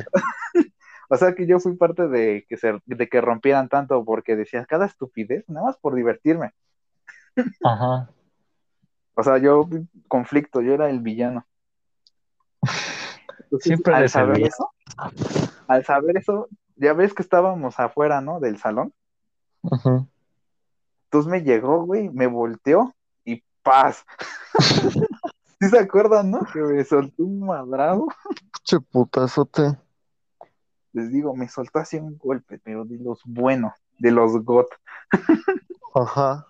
[1.09, 4.65] O sea que yo fui parte de que se, de que rompieran tanto porque decían
[4.67, 6.53] cada estupidez, nada más por divertirme.
[7.63, 8.09] Ajá.
[9.13, 9.69] O sea, yo
[10.07, 11.45] conflicto, yo era el villano.
[13.39, 14.71] Entonces, Siempre al saber eso,
[15.67, 18.39] al saber eso, ya ves que estábamos afuera, ¿no?
[18.39, 18.93] Del salón.
[21.05, 22.93] Entonces me llegó, güey, me volteó
[23.23, 24.05] y paz.
[25.59, 26.41] ¿Sí se acuerdan, no?
[26.51, 28.07] Que me soltó un madrado.
[28.53, 29.77] Pinche putazote.
[30.91, 34.67] Les digo, me soltó así un golpe, pero de los buenos, de los GOT.
[35.93, 36.47] Ajá.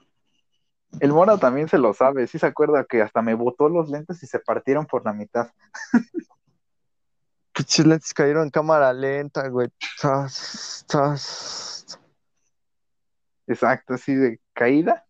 [0.99, 4.22] El Mora también se lo sabe, sí se acuerda que hasta me botó los lentes
[4.24, 5.51] y se partieron por la mitad.
[7.53, 9.70] Pinches lentes cayeron en cámara lenta, güey.
[9.99, 11.99] Tras, tras.
[13.48, 15.06] Exacto, así de caída,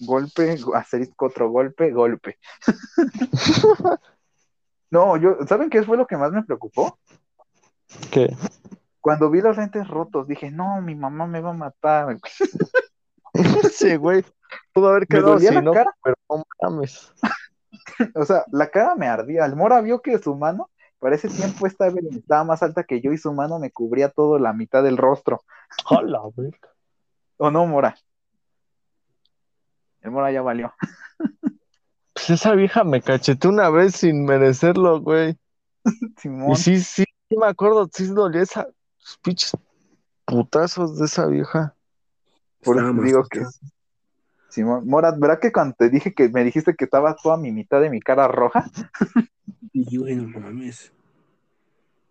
[0.00, 2.38] golpe, asterisco otro golpe, golpe.
[4.90, 6.98] No, yo, ¿saben qué fue lo que más me preocupó?
[8.10, 8.34] ¿Qué?
[9.00, 12.18] Cuando vi los lentes rotos, dije, no, mi mamá me va a matar.
[13.72, 14.24] Sí, güey.
[14.72, 15.72] Pudo haber quedado así, la ¿no?
[15.72, 15.94] cara.
[16.02, 17.12] Pero no mames.
[18.14, 19.44] O sea, la cara me ardía.
[19.44, 23.12] El Mora vio que su mano, para ese tiempo esta estaba más alta que yo
[23.12, 25.42] y su mano me cubría todo la mitad del rostro.
[25.90, 26.50] Hola, güey.
[27.38, 27.96] ¿O no, Mora?
[30.02, 30.72] El Mora ya valió.
[32.14, 35.38] Pues esa vieja me cacheteó una vez sin merecerlo, güey.
[36.16, 36.50] Simón.
[36.50, 38.66] Y sí, sí, sí me acuerdo, sí dolía esa,
[39.22, 39.56] pinches
[40.24, 41.76] putazos de esa vieja.
[42.64, 43.44] Por eso digo que.
[44.48, 47.80] Simón, Mora, ¿verdad que cuando te dije que me dijiste que estaba toda mi mitad
[47.80, 48.68] de mi cara roja?
[49.72, 50.92] Y güey, no mames.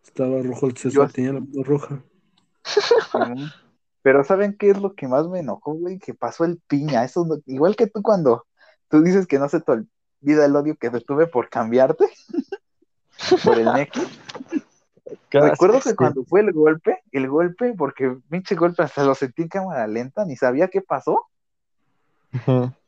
[0.05, 2.01] Estaba rojo el Yo- César, tenía la mano roja.
[4.07, 5.99] Pero ¿saben qué es lo que más me enojó, güey?
[5.99, 7.03] Que pasó el piña.
[7.03, 8.45] Eso no- igual que tú cuando
[8.87, 12.05] tú dices que no se te olvida el odio que te tuve por cambiarte
[13.43, 13.65] por el.
[13.65, 14.07] Casi,
[15.33, 19.49] Recuerdo que cuando fue el golpe, el golpe, porque pinche golpe hasta lo sentí en
[19.49, 21.27] cámara lenta, ni sabía qué pasó.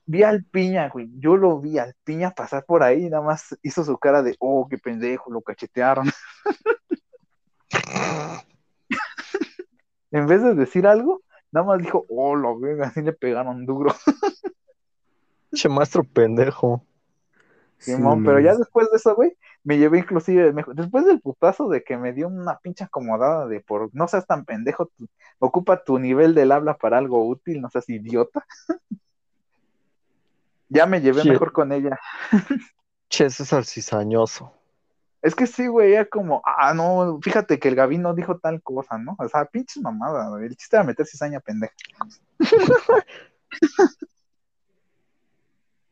[0.05, 1.09] Vi al piña, güey.
[1.20, 4.38] Yo lo vi al piña pasar por ahí y nada más hizo su cara de,
[4.39, 6.09] oh, qué pendejo, lo cachetearon.
[10.12, 13.93] en vez de decir algo, nada más dijo, oh, lo ven, así le pegaron duro.
[15.51, 16.84] Pinche maestro pendejo.
[17.80, 21.82] Simón, pero ya después de eso, güey, me llevé inclusive, me- después del putazo de
[21.82, 25.07] que me dio una pinche acomodada de por, no seas tan pendejo, tu-
[25.39, 28.45] ocupa tu nivel del habla para algo útil, no seas idiota.
[30.70, 31.97] ya me llevé mejor con ella.
[33.10, 34.53] Che, César cizañoso.
[35.22, 38.61] Es que sí, güey, era como, ah, no, fíjate que el Gavín no dijo tal
[38.61, 39.15] cosa, ¿no?
[39.20, 40.45] O sea, pinches mamada, güey.
[40.45, 41.74] El chiste era meter cizaña pendeja.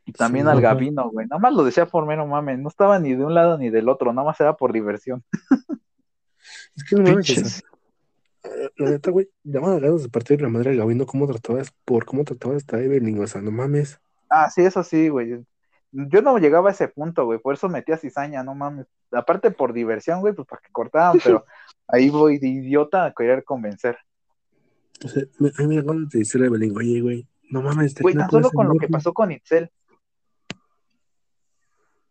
[0.06, 0.62] Y también Sí, al.
[0.62, 1.28] Gavino, güey.
[1.28, 2.58] Nada más lo decía por mero mame.
[2.58, 5.24] No estaba ni de un lado ni del otro, nada más era por diversión.
[6.76, 7.64] Es que no mames,
[8.44, 12.06] eh, la neta, güey, daban ganas de partir la madre del Gabino, cómo tratabas, por
[12.06, 14.00] cómo tratabas esta Evelyn, o sea, no mames.
[14.30, 15.44] Ah, sí, eso sí, güey.
[15.92, 17.40] Yo no llegaba a ese punto, güey.
[17.40, 18.88] Por eso metía cizaña, no mames.
[19.12, 21.46] Aparte por diversión, güey, pues para que cortaran, pero
[21.88, 23.98] ahí voy de idiota a querer convencer.
[25.04, 27.62] O sea, me, a mí me da ganas de decirle a Evelyn, oye, güey, no
[27.62, 28.98] mames, Güey, tan solo con lo que morra".
[28.98, 29.72] pasó con Itzel.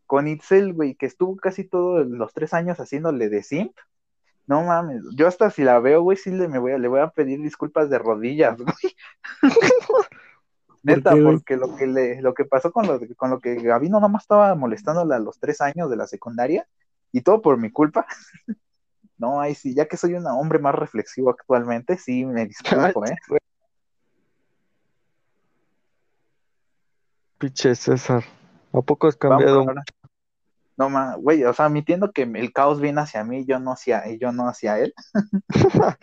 [0.06, 3.76] Con Itzel, güey, que estuvo casi todos los tres años haciéndole de simp.
[4.46, 7.00] No mames, yo hasta si la veo, güey, sí le, me voy a, le voy
[7.00, 8.94] a pedir disculpas de rodillas, güey.
[10.86, 14.22] Neta, porque lo que le, lo que pasó con lo, con lo que Gabino nomás
[14.22, 16.66] estaba molestándole a los tres años de la secundaria,
[17.12, 18.06] y todo por mi culpa.
[19.18, 23.16] No, ahí sí, ya que soy un hombre más reflexivo actualmente, sí me disculpo, ¿eh?
[27.38, 28.22] Pinche César.
[28.74, 29.60] ¿A poco has Vamos cambiado?
[29.60, 29.82] ahora.
[30.76, 34.06] No más, güey, o sea, admitiendo que el caos viene hacia mí, yo no hacia,
[34.10, 34.92] y yo no hacia él.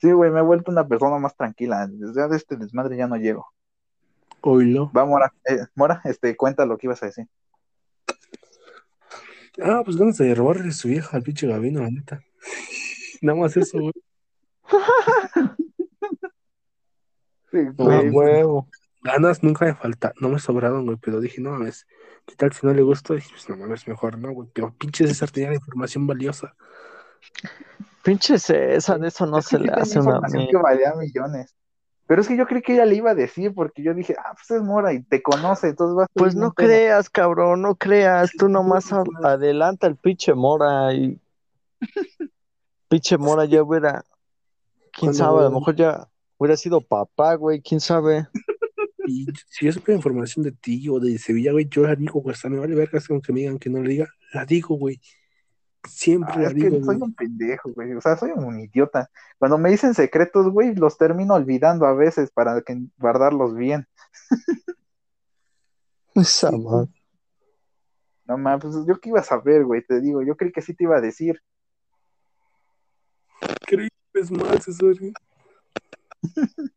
[0.00, 1.86] Sí, güey, me he vuelto una persona más tranquila.
[1.88, 3.52] Desde este desmadre ya no llego.
[4.40, 4.90] Oílo.
[4.92, 7.28] Va, Mora, eh, Mora, este, cuenta lo que ibas a decir.
[9.62, 12.20] Ah, pues ganas de robarle su vieja al pinche Gabino, la neta.
[13.20, 13.92] Nada más eso, güey.
[17.50, 18.68] Sí, güey, huevo.
[19.02, 21.86] Ganas nunca me falta, no me sobraron, güey, pero dije, no mames,
[22.24, 23.14] ¿qué tal si no le gusta?
[23.14, 24.48] Dije, pues no mames, mejor no, güey.
[24.54, 26.54] Pero pinche César tenía la información valiosa.
[28.02, 31.54] Pinche César, eso no Es se le hace una que valía millones.
[32.06, 34.34] Pero es que yo creí que ella le iba a decir, porque yo dije, ah,
[34.34, 38.32] pues es Mora y te conoce, entonces vas Pues no creas, cabrón, no creas.
[38.36, 41.18] Tú nomás a- adelanta el pinche Mora y.
[42.88, 44.04] Pinche Mora ya hubiera.
[44.92, 48.26] Quién Cuando- sabe, a lo mejor ya hubiera sido papá, güey, quién sabe.
[49.04, 52.34] Y si yo supe información de ti o de Sevilla, güey, yo la digo, güey,
[52.34, 55.00] hasta me vale verga aunque me digan que no le diga, la digo, güey.
[55.84, 57.92] Siempre Ah, es que soy un pendejo, güey.
[57.94, 59.10] O sea, soy un idiota.
[59.38, 63.86] Cuando me dicen secretos, güey, los termino olvidando a veces para que guardarlos bien.
[66.14, 66.90] Esa madre.
[68.24, 70.74] No mames, pues yo qué iba a saber, güey, te digo, yo creí que sí
[70.74, 71.42] te iba a decir.
[73.66, 74.28] Creí que es
[74.64, 74.94] César.
[74.98, 75.12] güey.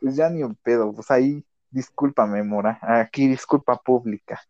[0.00, 2.78] Pues ya ni un pedo, pues ahí, discúlpame, Mora.
[2.82, 4.40] Aquí disculpa pública.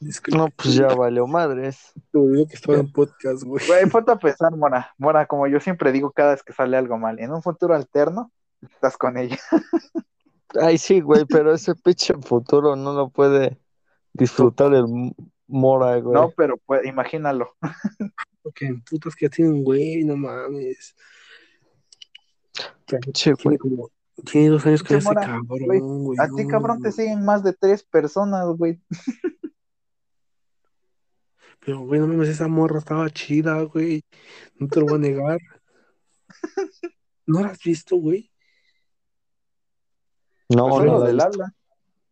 [0.00, 1.92] Disculpa, No, pues ya valió madres.
[2.12, 3.66] te que estaba en podcast, güey.
[3.66, 4.92] Güey, ponte a pensar, Mora.
[4.98, 8.32] Mora, como yo siempre digo cada vez que sale algo mal, en un futuro alterno,
[8.62, 9.38] estás con ella.
[10.60, 13.58] Ay, sí, güey, pero ese pinche futuro no lo puede
[14.12, 14.84] disfrutar el
[15.46, 16.14] Mora, güey.
[16.14, 17.54] No, pero pues, imagínalo.
[18.42, 20.94] Porque putas que ya tienen, güey, no mames.
[22.86, 23.58] Pinche, güey.
[23.58, 23.90] como,
[24.24, 25.80] tiene dos años que ese mora, cabrón, güey.
[25.80, 26.18] güey.
[26.20, 26.92] A ti, no, cabrón, te güey.
[26.92, 28.80] siguen más de tres personas, güey.
[31.64, 34.04] Pero, güey, no mames, esa morra estaba chida, güey.
[34.56, 35.38] No te lo voy a negar.
[37.26, 38.30] ¿No la has visto, güey?
[40.50, 41.54] No, Pues no del habla.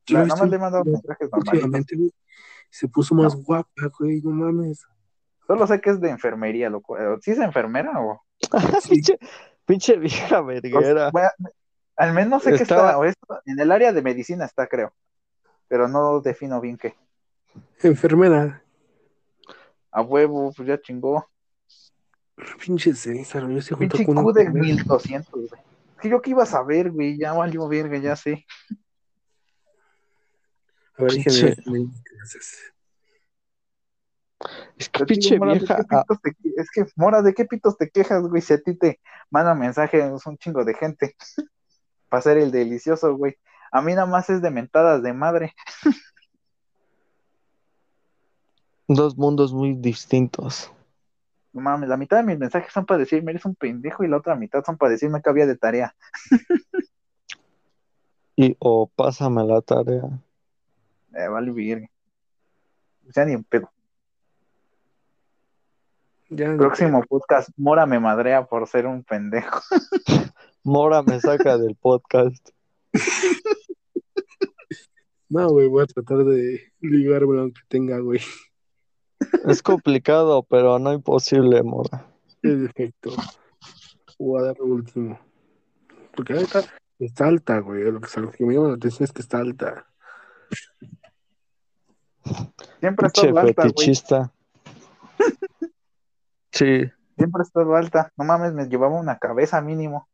[0.07, 2.13] Yo nada más le he mandado mensajes últimamente, güey.
[2.71, 4.85] Se puso más guapa, güey, no mames.
[5.47, 6.97] Solo sé que es de enfermería, loco.
[6.99, 8.23] Eh, ¿Sí es enfermera o...?
[8.89, 9.19] pinche,
[9.67, 11.11] pinche vieja o- verguera.
[11.11, 11.29] bueno,
[11.97, 12.97] al menos sé que está,
[13.47, 14.93] en el área de medicina está, creo.
[15.69, 16.95] Pero no defino bien qué.
[17.83, 18.63] Enfermera.
[19.91, 21.29] A huevo, pues ya chingó.
[22.65, 24.75] Pinche César, yo se juntó Pinche con una Q de enfermera.
[24.75, 25.63] 1200, güey.
[25.97, 27.19] Es que yo qué iba a saber, güey.
[27.19, 28.45] Ya valió verga, ya sé.
[30.99, 31.89] A ver, Pinche- déjenme.
[34.77, 35.87] Es que pinche Mora, ¿de vieja.
[35.91, 38.43] ah, te que- Es que, Mora, ¿de qué pitos te quejas, güey?
[38.43, 41.15] Si a ti te manda mensajes un chingo de gente
[42.13, 43.39] para hacer el delicioso, güey.
[43.71, 45.55] A mí nada más es de mentadas de madre.
[48.87, 50.71] dos mundos muy distintos.
[51.55, 54.19] No mames, la mitad de mis mensajes son para decirme eres un pendejo y la
[54.19, 55.97] otra mitad son para decirme que había de tarea.
[58.37, 60.03] Y o pásame la tarea.
[61.15, 61.89] Eh, vale, virgen.
[63.15, 63.73] Ya ni en pedo.
[66.29, 69.61] Ya, Próximo podcast, Mora me madrea por ser un pendejo.
[70.65, 72.51] Mora me saca del podcast.
[75.29, 78.21] No, güey, voy a tratar de ligarme aunque tenga, güey.
[79.47, 82.07] Es complicado, pero no imposible, Mora.
[82.43, 83.13] El defecto.
[84.19, 85.19] Voy a dar lo último.
[86.15, 86.63] Porque ahorita
[86.99, 87.83] está alta, güey.
[87.91, 89.87] Lo que, lo que me llama la atención es que está alta.
[92.81, 93.55] Siempre estado alta, güey.
[93.55, 94.33] fetichista.
[96.55, 96.85] Sí.
[97.17, 98.13] Siempre ha estado alta.
[98.19, 100.11] No mames, me llevaba una cabeza mínimo.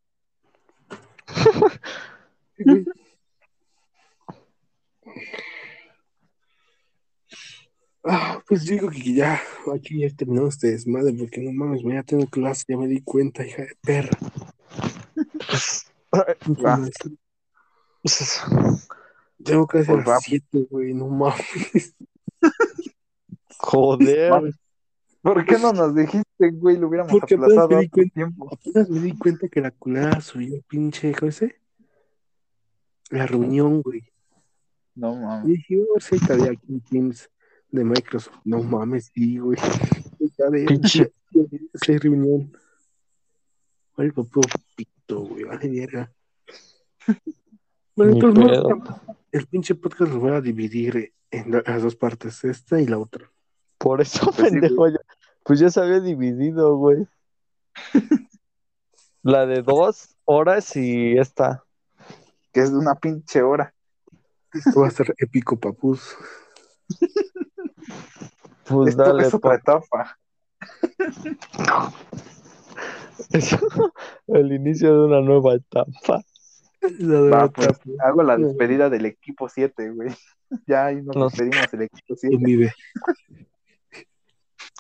[8.05, 9.41] Ah, pues digo que ya,
[9.75, 13.45] aquí ya terminamos este desmadre, porque no mames, mañana tengo clase, ya me di cuenta,
[13.47, 14.19] hija de perra.
[19.45, 20.15] Tengo clase a Pues va.
[20.15, 21.95] las 7, güey, no mames.
[23.59, 24.55] Joder.
[25.23, 26.77] ¿Por qué no nos dijiste, güey?
[26.79, 28.15] Lo hubiéramos Porque apenas aplazado me di hace cuenta.
[28.15, 28.49] tiempo.
[28.53, 31.61] Apenas me di cuenta que la culada subió pinche, ¿cómo se?
[33.11, 34.03] La reunión, güey.
[34.95, 35.47] No Y mames.
[35.47, 37.31] dije, oh, sí, todavía aquí en Teams
[37.71, 38.37] de Microsoft.
[38.45, 39.59] No mames, sí, güey.
[40.19, 41.13] De Pinche.
[41.73, 42.53] esa reunión.
[43.95, 44.43] Puro
[44.77, 46.13] pito, güey, vale verga.
[47.97, 52.45] Bueno, entonces, no, el pinche podcast lo voy a dividir en la- las dos partes,
[52.45, 53.29] esta y la otra.
[53.79, 54.99] Por eso, Pues sí, pendejo, ya-
[55.45, 57.07] pues ya se había dividido, güey.
[59.23, 61.65] La de dos horas y esta.
[62.53, 63.73] Que es de una pinche hora.
[64.53, 66.17] Esto va a ser épico, papus.
[68.67, 69.57] Pues Esto dale, es otra pa.
[69.57, 70.19] etapa.
[74.29, 76.23] El inicio de una nueva etapa.
[76.99, 77.81] La de Va, pues, tapa.
[78.05, 80.11] hago la despedida del equipo 7, güey.
[80.67, 82.75] Ya ahí nos Nos- despedimos del equipo ¿Quién 7.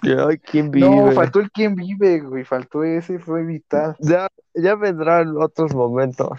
[0.02, 0.88] Ay, ¿quién vive?
[0.88, 2.44] No, faltó el quién vive, güey.
[2.44, 3.96] Faltó ese, fue vital.
[3.98, 6.38] Ya, ya vendrá en otros momentos.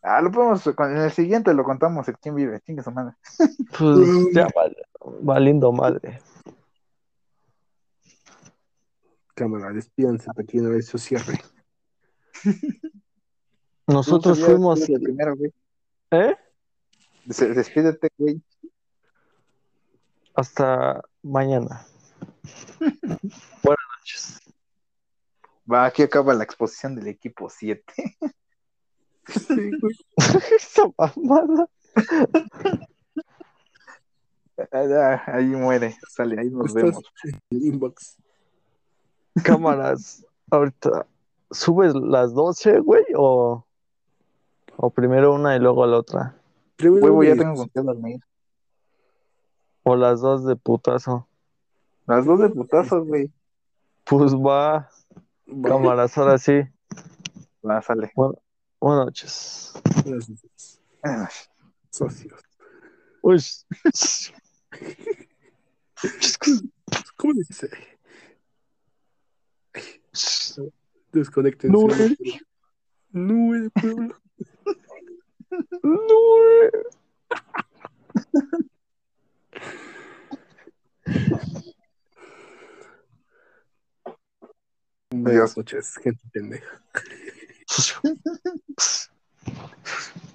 [0.00, 2.60] Ah, lo podemos, en el siguiente lo contamos, el quién vive.
[2.60, 3.14] Chingue su madre.
[3.78, 3.98] Pues
[4.32, 4.46] ya
[5.22, 6.20] valiendo madre.
[9.34, 11.38] Cámara, despídanse para que una vez se cierre.
[13.86, 15.52] Nosotros fuimos, despídete primero, güey.
[16.12, 16.36] ¿eh?
[17.24, 18.40] Des- Despídete, güey.
[20.34, 21.84] Hasta mañana.
[23.62, 24.40] Buenas noches.
[25.70, 27.82] Va, aquí acaba la exposición del equipo 7.
[29.28, 29.70] Sí.
[30.56, 31.68] Esa mamada.
[34.72, 37.00] Ah, Ahí muere, sale, ahí nos vemos.
[37.50, 38.16] el inbox.
[39.44, 41.06] Cámaras, ahorita,
[41.50, 43.04] ¿subes las 12, güey?
[43.16, 43.64] O,
[44.76, 46.40] o primero una y luego la otra.
[46.76, 48.20] Primero Huevo, ya tengo con qué dormir.
[49.84, 51.27] O las dos de putazo.
[52.08, 53.30] Las dos de putazos, güey.
[54.04, 54.88] Pues va,
[55.62, 56.62] cámaras, ahora sí.
[57.62, 58.10] Va, sale.
[58.80, 59.72] Buenas noches.
[60.04, 61.28] buenas noches, Ah,
[61.90, 62.40] Socios.
[63.20, 63.38] Uy.
[67.18, 67.68] ¿Cómo dice?
[71.12, 71.70] Desconecten.
[71.72, 72.16] Nube.
[73.12, 74.18] Nube de Puebla.
[85.12, 85.54] No Adiós.
[86.10, 86.80] gente pendeja.